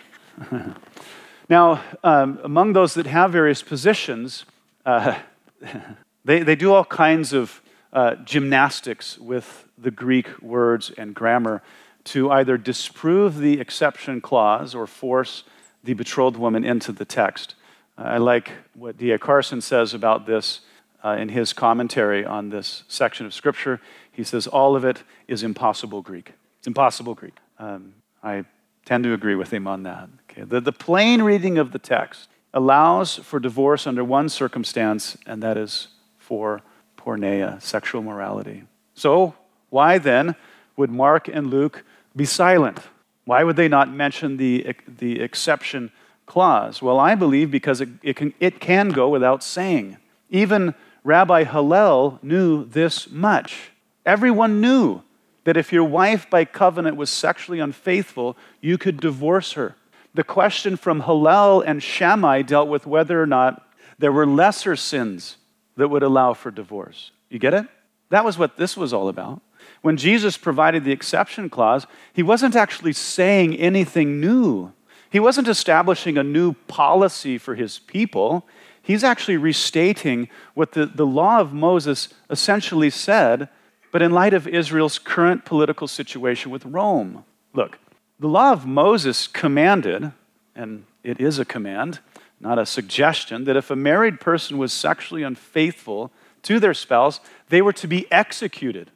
[1.48, 4.44] now, um, among those that have various positions,
[4.84, 5.18] uh,
[6.24, 11.62] they, they do all kinds of uh, gymnastics with the Greek words and grammar
[12.04, 15.44] to either disprove the exception clause or force
[15.82, 17.54] the betrothed woman into the text.
[17.96, 19.18] I like what D.A.
[19.18, 20.60] Carson says about this
[21.04, 23.80] uh, in his commentary on this section of Scripture.
[24.10, 26.32] He says, All of it is impossible Greek.
[26.58, 27.36] It's impossible Greek.
[27.58, 28.44] Um, I
[28.84, 30.08] tend to agree with him on that.
[30.30, 30.42] Okay.
[30.42, 35.56] The, the plain reading of the text allows for divorce under one circumstance, and that
[35.56, 35.88] is
[36.30, 36.62] for
[36.96, 38.62] porneia, sexual morality.
[38.94, 39.34] So,
[39.68, 40.36] why then
[40.76, 42.78] would Mark and Luke be silent?
[43.24, 45.90] Why would they not mention the, the exception
[46.26, 46.80] clause?
[46.80, 49.96] Well, I believe because it, it, can, it can go without saying.
[50.30, 53.72] Even Rabbi Hillel knew this much.
[54.06, 55.02] Everyone knew
[55.42, 59.74] that if your wife by covenant was sexually unfaithful, you could divorce her.
[60.14, 63.66] The question from Hillel and Shammai dealt with whether or not
[63.98, 65.36] there were lesser sins
[65.76, 67.10] that would allow for divorce.
[67.28, 67.66] You get it?
[68.10, 69.40] That was what this was all about.
[69.82, 74.72] When Jesus provided the exception clause, he wasn't actually saying anything new.
[75.10, 78.46] He wasn't establishing a new policy for his people.
[78.82, 83.48] He's actually restating what the, the law of Moses essentially said,
[83.92, 87.24] but in light of Israel's current political situation with Rome.
[87.52, 87.78] Look,
[88.18, 90.12] the law of Moses commanded,
[90.54, 92.00] and it is a command,
[92.40, 96.10] not a suggestion, that if a married person was sexually unfaithful
[96.42, 98.90] to their spouse, they were to be executed.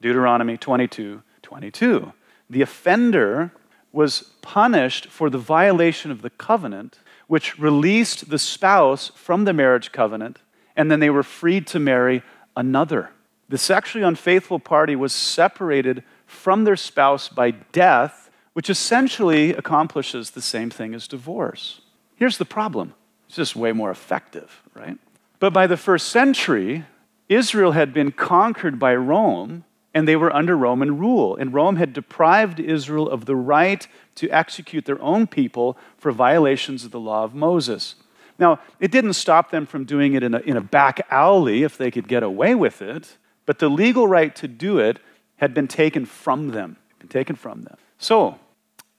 [0.00, 2.12] Deuteronomy 22 22.
[2.50, 3.52] The offender
[3.92, 9.90] was punished for the violation of the covenant, which released the spouse from the marriage
[9.90, 10.42] covenant,
[10.76, 12.22] and then they were freed to marry
[12.56, 13.10] another.
[13.48, 20.42] the sexually unfaithful party was separated from their spouse by death, which essentially accomplishes the
[20.42, 21.80] same thing as divorce.
[22.16, 22.94] Here's the problem
[23.26, 24.98] it's just way more effective, right?
[25.38, 26.84] But by the first century,
[27.28, 29.64] Israel had been conquered by Rome
[29.96, 31.36] and they were under Roman rule.
[31.36, 36.84] And Rome had deprived Israel of the right to execute their own people for violations
[36.84, 37.94] of the law of Moses.
[38.38, 41.78] Now, it didn't stop them from doing it in a, in a back alley if
[41.78, 44.98] they could get away with it, but the legal right to do it
[45.36, 46.76] had been taken from them.
[46.98, 47.78] Been taken from them.
[47.96, 48.38] So,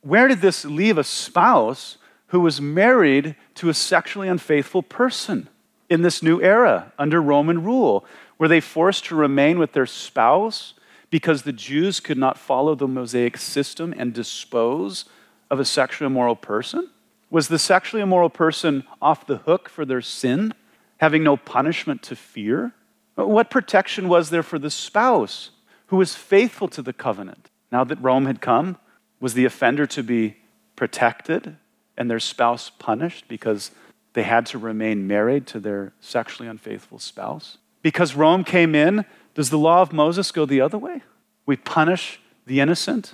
[0.02, 1.98] where did this leave a spouse
[2.28, 5.50] who was married to a sexually unfaithful person
[5.90, 8.06] in this new era under Roman rule?
[8.38, 10.74] Were they forced to remain with their spouse
[11.10, 15.06] because the Jews could not follow the Mosaic system and dispose
[15.50, 16.90] of a sexually immoral person?
[17.30, 20.54] Was the sexually immoral person off the hook for their sin,
[20.98, 22.74] having no punishment to fear?
[23.16, 25.52] What protection was there for the spouse
[25.88, 27.50] who was faithful to the covenant?
[27.72, 28.78] Now that Rome had come,
[29.20, 30.38] was the offender to be
[30.76, 31.58] protected
[31.98, 33.72] and their spouse punished because
[34.14, 37.58] they had to remain married to their sexually unfaithful spouse?
[37.82, 41.04] Because Rome came in, does the law of Moses go the other way?
[41.46, 43.14] We punish the innocent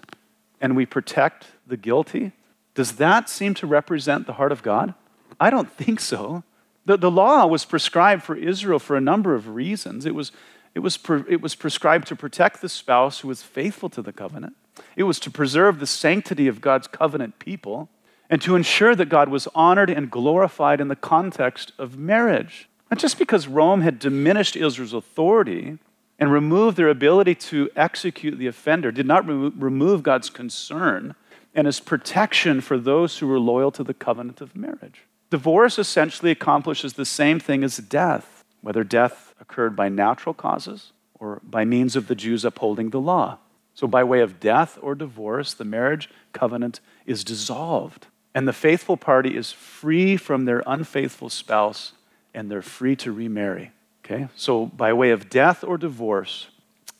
[0.62, 2.32] and we protect the guilty?
[2.74, 4.94] Does that seem to represent the heart of God?
[5.40, 6.44] I don't think so.
[6.86, 10.06] The, the law was prescribed for Israel for a number of reasons.
[10.06, 10.32] It was,
[10.74, 14.14] it, was pre, it was prescribed to protect the spouse who was faithful to the
[14.14, 14.56] covenant,
[14.96, 17.90] it was to preserve the sanctity of God's covenant people,
[18.34, 22.68] and to ensure that God was honored and glorified in the context of marriage.
[22.90, 25.78] Not just because Rome had diminished Israel's authority
[26.18, 31.14] and removed their ability to execute the offender, did not re- remove God's concern
[31.54, 35.02] and his protection for those who were loyal to the covenant of marriage.
[35.30, 41.40] Divorce essentially accomplishes the same thing as death, whether death occurred by natural causes or
[41.44, 43.38] by means of the Jews upholding the law.
[43.76, 48.98] So, by way of death or divorce, the marriage covenant is dissolved, and the faithful
[48.98, 51.94] party is free from their unfaithful spouse
[52.34, 53.72] and they're free to remarry.
[54.04, 54.28] Okay?
[54.36, 56.48] So, by way of death or divorce,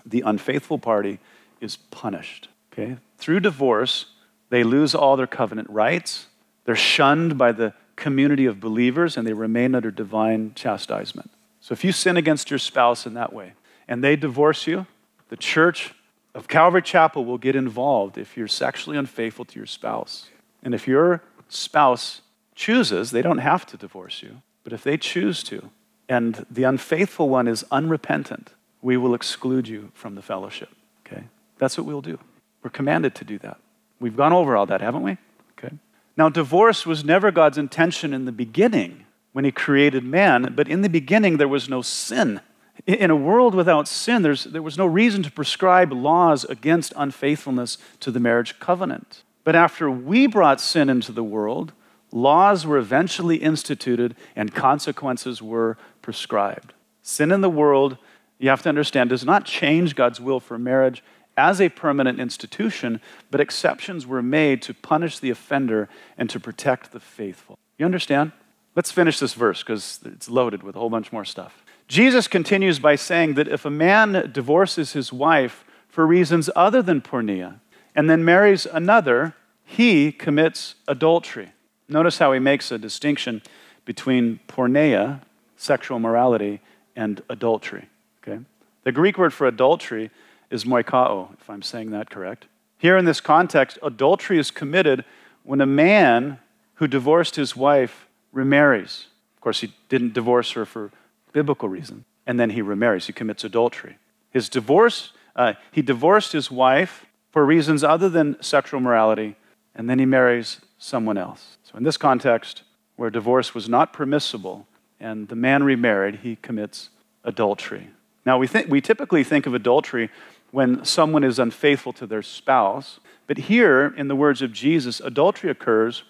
[0.06, 1.20] the unfaithful party
[1.60, 2.50] is punished.
[2.72, 2.98] Okay?
[3.18, 4.08] Through divorce,
[4.50, 6.28] they lose all their covenant rights.
[6.66, 11.32] They're shunned by the community of believers and they remain under divine chastisement.
[11.62, 13.54] So if you sin against your spouse in that way
[13.88, 14.86] and they divorce you,
[15.30, 15.94] the church
[16.36, 20.28] of Calvary Chapel will get involved if you're sexually unfaithful to your spouse.
[20.64, 22.22] And if your spouse
[22.56, 25.70] chooses, they don't have to divorce you, but if they choose to,
[26.10, 30.70] and the unfaithful one is unrepentant, we will exclude you from the fellowship.
[31.06, 31.24] Okay?
[31.58, 32.20] That's what we'll do.
[32.64, 33.58] We're commanded to do that.
[34.00, 35.18] We've gone over all that, haven't we?
[35.58, 35.76] Okay.
[36.18, 40.82] Now, divorce was never God's intention in the beginning when He created man, but in
[40.82, 42.42] the beginning there was no sin.
[42.86, 48.12] In a world without sin, there was no reason to prescribe laws against unfaithfulness to
[48.12, 49.24] the marriage covenant.
[49.44, 51.74] But after we brought sin into the world,
[52.12, 56.74] laws were eventually instituted and consequences were prescribed.
[57.02, 57.98] Sin in the world,
[58.40, 61.04] you have to understand, does not change God's will for marriage
[61.36, 63.02] as a permanent institution,
[63.32, 67.58] but exceptions were made to punish the offender and to protect the faithful.
[67.78, 68.32] You understand?
[68.76, 71.64] Let's finish this verse because it's loaded with a whole bunch more stuff.
[71.88, 77.02] Jesus continues by saying that if a man divorces his wife for reasons other than
[77.02, 77.60] porneia
[77.96, 81.52] and then marries another, he commits adultery.
[81.88, 83.42] Notice how he makes a distinction
[83.86, 85.22] between porneia,
[85.58, 86.62] sexual morality,
[86.96, 87.90] and adultery.
[88.22, 88.40] Okay?
[88.84, 90.10] The Greek word for adultery
[90.50, 92.48] is moichao, if I'm saying that correct.
[92.78, 95.06] Here in this context, adultery is committed
[95.44, 96.40] when a man
[96.76, 99.08] who divorced his wife remarries.
[99.36, 100.92] Of course, he didn't divorce her for
[101.32, 103.08] biblical reason, and then he remarries.
[103.08, 103.98] He commits adultery.
[104.32, 109.36] His divorce, uh, he divorced his wife for reasons other than sexual morality,
[109.76, 111.58] and then he marries someone else.
[111.64, 112.64] So, in this context,
[112.96, 114.68] where divorce was not permissible
[115.00, 116.90] and the man remarried, he commits
[117.26, 117.90] adultery.
[118.26, 120.10] Now, we, think, we typically think of adultery
[120.52, 123.02] when someone is unfaithful to their spouse.
[123.28, 126.04] But here, in the words of Jesus, adultery occurs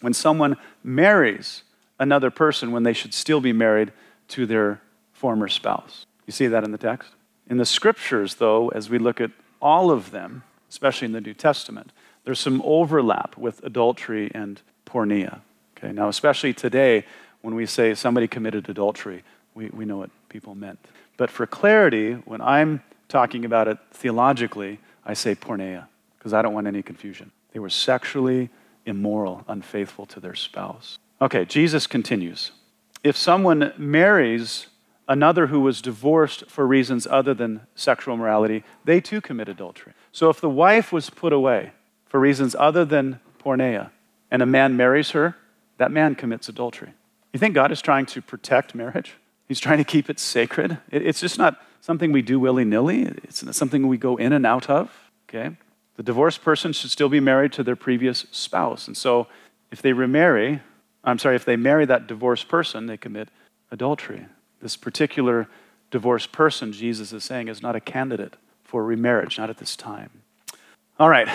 [0.00, 1.64] when someone marries
[1.98, 3.90] another person when they should still be married
[4.28, 4.80] to their
[5.12, 6.06] former spouse.
[6.26, 7.10] You see that in the text?
[7.48, 11.34] In the scriptures, though, as we look at all of them, especially in the New
[11.34, 11.92] Testament,
[12.24, 15.40] there's some overlap with adultery and porneia.
[15.76, 17.04] Okay, now, especially today,
[17.42, 19.22] when we say somebody committed adultery,
[19.54, 20.78] we, we know what people meant.
[21.16, 25.86] But for clarity, when I'm talking about it theologically, I say porneia,
[26.18, 27.30] because I don't want any confusion.
[27.52, 28.50] They were sexually
[28.84, 30.98] immoral, unfaithful to their spouse.
[31.20, 32.52] Okay, Jesus continues.
[33.02, 34.66] If someone marries
[35.08, 39.92] another who was divorced for reasons other than sexual immorality, they too commit adultery.
[40.16, 41.72] So if the wife was put away
[42.06, 43.90] for reasons other than porneia,
[44.30, 45.36] and a man marries her,
[45.76, 46.94] that man commits adultery.
[47.34, 49.12] You think God is trying to protect marriage?
[49.46, 50.78] He's trying to keep it sacred.
[50.90, 54.70] It's just not something we do willy nilly, it's something we go in and out
[54.70, 54.90] of.
[55.28, 55.54] Okay?
[55.96, 58.86] The divorced person should still be married to their previous spouse.
[58.86, 59.26] And so
[59.70, 60.62] if they remarry,
[61.04, 63.28] I'm sorry, if they marry that divorced person, they commit
[63.70, 64.24] adultery.
[64.62, 65.46] This particular
[65.90, 68.36] divorced person, Jesus is saying, is not a candidate
[68.66, 70.10] for remarriage, not at this time.
[70.98, 71.28] All right,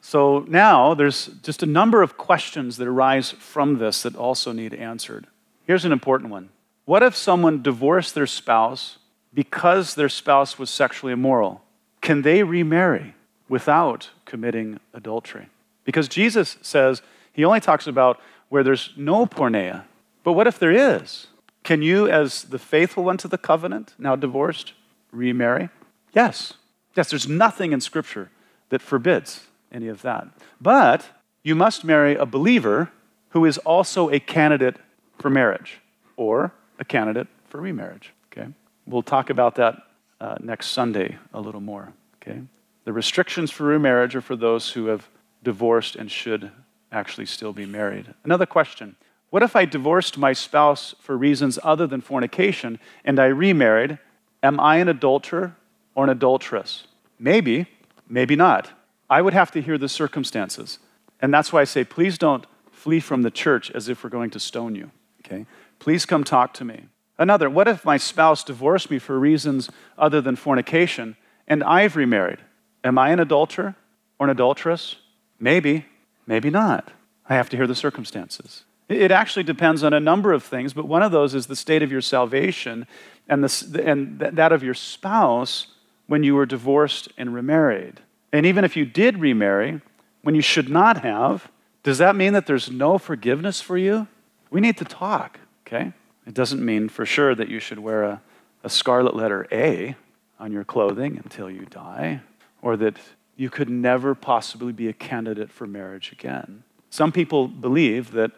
[0.00, 4.74] so now there's just a number of questions that arise from this that also need
[4.74, 5.26] answered.
[5.66, 6.50] Here's an important one
[6.84, 8.98] What if someone divorced their spouse
[9.34, 11.62] because their spouse was sexually immoral?
[12.00, 13.14] Can they remarry
[13.48, 15.48] without committing adultery?
[15.84, 19.84] Because Jesus says he only talks about where there's no porneia.
[20.22, 21.26] But what if there is?
[21.64, 24.72] Can you, as the faithful one to the covenant, now divorced,
[25.12, 25.68] remarry?
[26.14, 26.54] Yes.
[26.98, 28.28] Yes, there's nothing in Scripture
[28.70, 30.26] that forbids any of that.
[30.60, 31.08] But
[31.44, 32.90] you must marry a believer
[33.28, 34.78] who is also a candidate
[35.16, 35.78] for marriage
[36.16, 38.12] or a candidate for remarriage.
[38.32, 38.48] Okay?
[38.84, 39.80] We'll talk about that
[40.20, 41.92] uh, next Sunday a little more.
[42.16, 42.40] Okay?
[42.84, 45.08] The restrictions for remarriage are for those who have
[45.44, 46.50] divorced and should
[46.90, 48.12] actually still be married.
[48.24, 48.96] Another question
[49.30, 54.00] What if I divorced my spouse for reasons other than fornication and I remarried?
[54.42, 55.54] Am I an adulterer
[55.94, 56.87] or an adulteress?
[57.18, 57.66] Maybe,
[58.08, 58.70] maybe not.
[59.10, 60.78] I would have to hear the circumstances.
[61.20, 64.30] And that's why I say, please don't flee from the church as if we're going
[64.30, 64.90] to stone you.
[65.24, 65.46] Okay?
[65.78, 66.84] Please come talk to me.
[67.18, 71.16] Another, what if my spouse divorced me for reasons other than fornication
[71.48, 72.38] and I've remarried?
[72.84, 73.74] Am I an adulterer
[74.18, 74.96] or an adulteress?
[75.40, 75.86] Maybe.
[76.26, 76.92] Maybe not.
[77.28, 78.64] I have to hear the circumstances.
[78.88, 81.82] It actually depends on a number of things, but one of those is the state
[81.82, 82.86] of your salvation
[83.28, 85.66] and, the, and that of your spouse
[86.08, 88.00] when you were divorced and remarried.
[88.32, 89.80] And even if you did remarry,
[90.22, 91.48] when you should not have,
[91.84, 94.08] does that mean that there's no forgiveness for you?
[94.50, 95.92] We need to talk, okay?
[96.26, 98.22] It doesn't mean for sure that you should wear a,
[98.64, 99.94] a scarlet letter A
[100.40, 102.20] on your clothing until you die,
[102.60, 102.96] or that
[103.36, 106.64] you could never possibly be a candidate for marriage again.
[106.90, 108.32] Some people believe that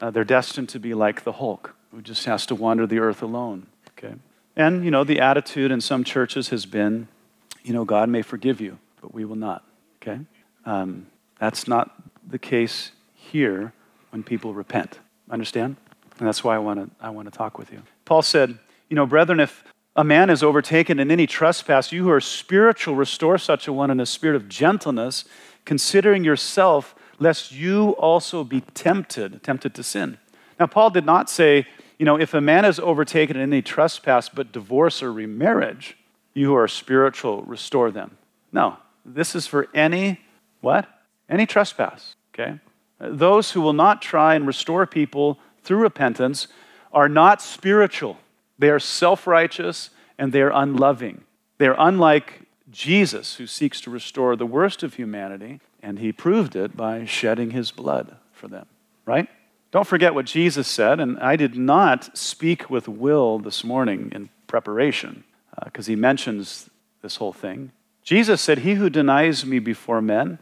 [0.00, 3.22] uh, they're destined to be like the Hulk, who just has to wander the earth
[3.22, 3.66] alone.
[3.90, 4.14] Okay?
[4.56, 7.08] And, you know, the attitude in some churches has been,
[7.66, 9.64] you know, God may forgive you, but we will not.
[10.00, 10.20] Okay?
[10.64, 11.08] Um,
[11.40, 11.90] that's not
[12.26, 13.72] the case here
[14.10, 15.00] when people repent.
[15.28, 15.76] Understand?
[16.18, 17.82] And that's why I want to I want to talk with you.
[18.04, 18.56] Paul said,
[18.88, 19.64] you know, brethren, if
[19.96, 23.90] a man is overtaken in any trespass, you who are spiritual, restore such a one
[23.90, 25.24] in a spirit of gentleness,
[25.64, 30.18] considering yourself, lest you also be tempted, tempted to sin.
[30.60, 31.66] Now, Paul did not say,
[31.98, 35.96] you know, if a man is overtaken in any trespass but divorce or remarriage,
[36.36, 38.18] you who are spiritual, restore them.
[38.52, 40.20] No, this is for any,
[40.60, 40.86] what?
[41.30, 42.60] Any trespass, okay?
[43.00, 46.46] Those who will not try and restore people through repentance
[46.92, 48.18] are not spiritual.
[48.58, 51.24] They are self righteous and they are unloving.
[51.58, 56.54] They are unlike Jesus, who seeks to restore the worst of humanity, and he proved
[56.54, 58.66] it by shedding his blood for them,
[59.06, 59.28] right?
[59.70, 64.28] Don't forget what Jesus said, and I did not speak with Will this morning in
[64.46, 65.24] preparation
[65.64, 66.70] because uh, he mentions
[67.02, 67.72] this whole thing.
[68.02, 70.38] Jesus said, He who denies me before men,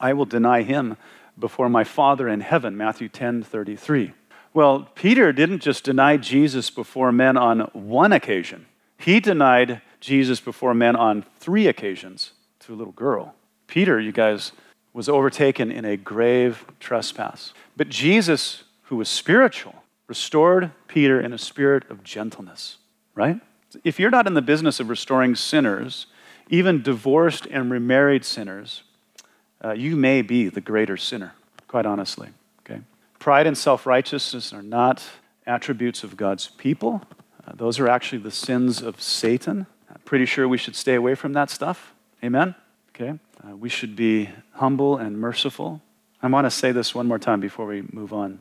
[0.00, 0.96] I will deny him
[1.38, 4.12] before my Father in heaven, Matthew 10 33.
[4.52, 10.74] Well, Peter didn't just deny Jesus before men on one occasion, he denied Jesus before
[10.74, 13.34] men on three occasions to a little girl.
[13.66, 14.52] Peter, you guys,
[14.92, 17.52] was overtaken in a grave trespass.
[17.76, 19.74] But Jesus, who was spiritual,
[20.06, 22.78] restored Peter in a spirit of gentleness,
[23.14, 23.40] right?
[23.82, 26.06] If you're not in the business of restoring sinners,
[26.48, 28.82] even divorced and remarried sinners,
[29.64, 31.32] uh, you may be the greater sinner,
[31.68, 32.28] quite honestly.
[32.60, 32.80] Okay?
[33.18, 35.02] Pride and self righteousness are not
[35.46, 37.02] attributes of God's people,
[37.46, 39.66] uh, those are actually the sins of Satan.
[39.90, 41.94] I'm pretty sure we should stay away from that stuff.
[42.22, 42.54] Amen?
[42.94, 43.18] Okay?
[43.46, 45.82] Uh, we should be humble and merciful.
[46.22, 48.40] I want to say this one more time before we move on.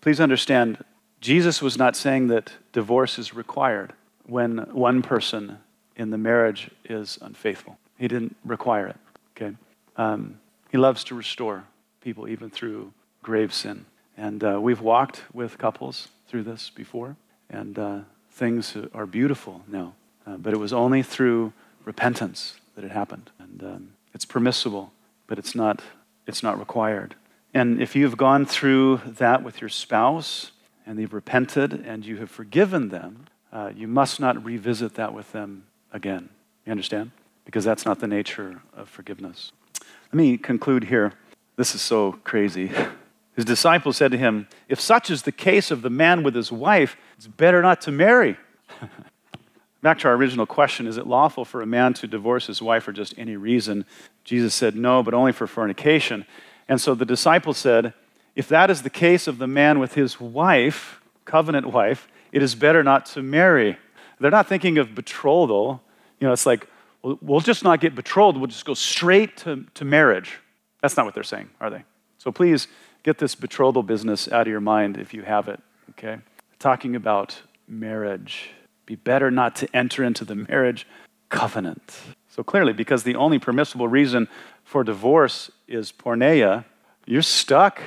[0.00, 0.84] Please understand,
[1.20, 3.92] Jesus was not saying that divorce is required
[4.26, 5.58] when one person
[5.96, 7.78] in the marriage is unfaithful.
[7.98, 8.96] He didn't require it.
[9.36, 9.56] Okay?
[9.96, 10.38] Um,
[10.70, 11.64] he loves to restore
[12.00, 12.92] people even through
[13.22, 13.84] grave sin.
[14.16, 17.16] And uh, we've walked with couples through this before,
[17.50, 17.98] and uh,
[18.30, 19.94] things are beautiful now.
[20.26, 21.52] Uh, but it was only through
[21.84, 23.30] repentance that it happened.
[23.38, 24.92] And um, it's permissible,
[25.26, 25.82] but it's not,
[26.26, 27.14] it's not required.
[27.54, 30.52] And if you've gone through that with your spouse
[30.86, 35.30] and they've repented and you have forgiven them, uh, you must not revisit that with
[35.32, 36.28] them again.
[36.66, 37.10] You understand?
[37.44, 39.52] Because that's not the nature of forgiveness.
[39.80, 41.12] Let me conclude here.
[41.56, 42.70] This is so crazy.
[43.36, 46.52] His disciples said to him, If such is the case of the man with his
[46.52, 48.36] wife, it's better not to marry.
[49.82, 52.84] Back to our original question is it lawful for a man to divorce his wife
[52.84, 53.86] for just any reason?
[54.22, 56.26] Jesus said no, but only for fornication.
[56.68, 57.94] And so the disciples said,
[58.36, 62.54] If that is the case of the man with his wife, covenant wife, it is
[62.54, 63.78] better not to marry.
[64.18, 65.82] They're not thinking of betrothal.
[66.18, 66.66] You know, it's like,
[67.02, 70.38] well, we'll just not get betrothed, we'll just go straight to, to marriage.
[70.80, 71.84] That's not what they're saying, are they?
[72.18, 72.68] So please
[73.02, 75.60] get this betrothal business out of your mind if you have it,
[75.90, 76.18] okay?
[76.58, 78.50] Talking about marriage.
[78.86, 80.86] Be better not to enter into the marriage
[81.28, 81.98] covenant.
[82.28, 84.28] So clearly, because the only permissible reason
[84.64, 86.64] for divorce is porneia,
[87.06, 87.80] you're stuck.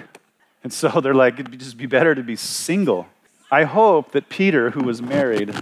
[0.64, 3.08] And so they're like, it'd just be better to be single.
[3.52, 5.54] I hope that Peter, who was married,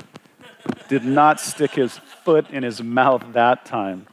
[0.88, 4.08] did not stick his foot in his mouth that time.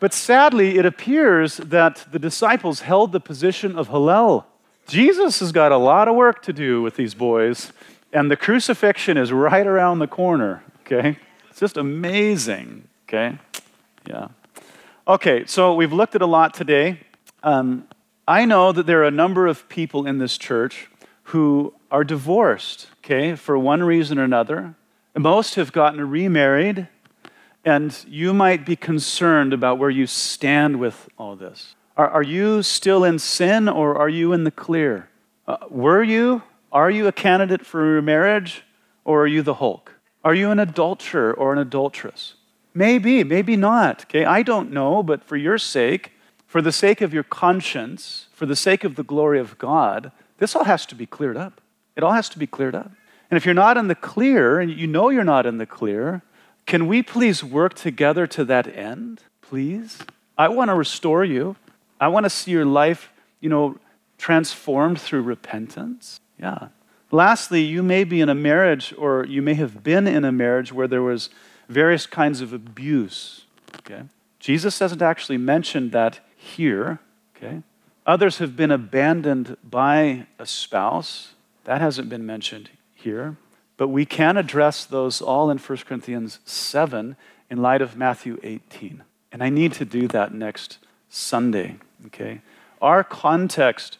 [0.00, 4.46] But sadly, it appears that the disciples held the position of Hillel.
[4.86, 7.72] Jesus has got a lot of work to do with these boys,
[8.12, 11.18] and the crucifixion is right around the corner, okay?
[11.50, 13.38] It's just amazing, okay?
[14.06, 14.28] Yeah.
[15.06, 17.00] Okay, so we've looked at a lot today.
[17.42, 17.88] Um,
[18.26, 20.88] I know that there are a number of people in this church
[21.24, 24.74] who are divorced, okay, for one reason or another.
[25.16, 26.88] Most have gotten remarried,
[27.64, 31.74] and you might be concerned about where you stand with all this.
[31.96, 35.08] Are, are you still in sin or are you in the clear?
[35.46, 36.42] Uh, were you?
[36.70, 38.62] Are you a candidate for marriage
[39.06, 39.94] or are you the Hulk?
[40.22, 42.34] Are you an adulterer or an adulteress?
[42.74, 44.02] Maybe, maybe not.
[44.02, 46.12] Okay, I don't know, but for your sake,
[46.46, 50.54] for the sake of your conscience, for the sake of the glory of God, this
[50.54, 51.62] all has to be cleared up.
[51.96, 52.92] It all has to be cleared up.
[53.30, 56.22] And if you're not in the clear, and you know you're not in the clear,
[56.66, 59.22] can we please work together to that end?
[59.42, 59.98] Please?
[60.36, 61.56] I want to restore you.
[62.00, 63.10] I want to see your life,
[63.40, 63.78] you know,
[64.18, 66.20] transformed through repentance.
[66.38, 66.68] Yeah.
[67.10, 70.72] Lastly, you may be in a marriage or you may have been in a marriage
[70.72, 71.30] where there was
[71.68, 73.44] various kinds of abuse.
[73.78, 74.02] Okay?
[74.38, 76.98] Jesus doesn't actually mention that here.
[77.36, 77.62] Okay?
[78.06, 81.32] Others have been abandoned by a spouse.
[81.64, 82.70] That hasn't been mentioned
[83.02, 83.36] here.
[83.76, 87.16] But we can address those all in 1 Corinthians 7
[87.48, 89.02] in light of Matthew 18.
[89.30, 90.78] And I need to do that next
[91.08, 91.76] Sunday,
[92.06, 92.40] okay?
[92.82, 93.98] Our context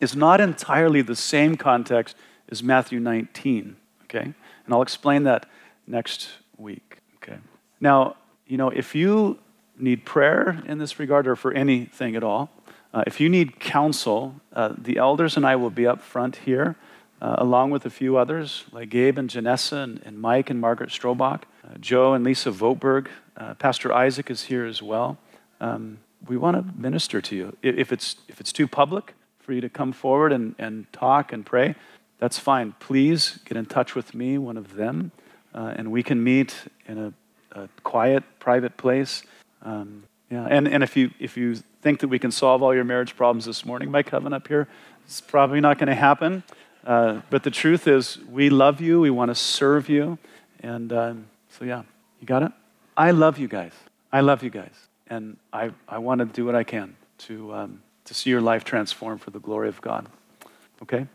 [0.00, 2.16] is not entirely the same context
[2.50, 4.32] as Matthew 19, okay?
[4.64, 5.46] And I'll explain that
[5.86, 7.38] next week, okay?
[7.80, 8.16] Now,
[8.46, 9.38] you know, if you
[9.78, 12.50] need prayer in this regard or for anything at all,
[12.92, 16.76] uh, if you need counsel, uh, the elders and I will be up front here
[17.20, 20.90] uh, along with a few others like Gabe and Janessa and, and Mike and Margaret
[20.90, 23.08] Strobach, uh, Joe and Lisa Votberg.
[23.36, 25.18] Uh, Pastor Isaac is here as well.
[25.60, 27.56] Um, we want to minister to you.
[27.62, 31.44] If it's, if it's too public for you to come forward and, and talk and
[31.44, 31.74] pray,
[32.18, 32.74] that's fine.
[32.78, 35.12] Please get in touch with me, one of them,
[35.54, 36.54] uh, and we can meet
[36.86, 37.12] in a,
[37.58, 39.22] a quiet, private place.
[39.62, 42.84] Um, yeah, and, and if, you, if you think that we can solve all your
[42.84, 44.68] marriage problems this morning by coming up here,
[45.04, 46.44] it's probably not going to happen.
[46.84, 49.00] Uh, but the truth is, we love you.
[49.00, 50.18] We want to serve you.
[50.60, 51.82] And um, so, yeah,
[52.20, 52.52] you got it?
[52.96, 53.72] I love you guys.
[54.12, 54.74] I love you guys.
[55.06, 58.64] And I, I want to do what I can to, um, to see your life
[58.64, 60.06] transformed for the glory of God.
[60.82, 61.06] Okay?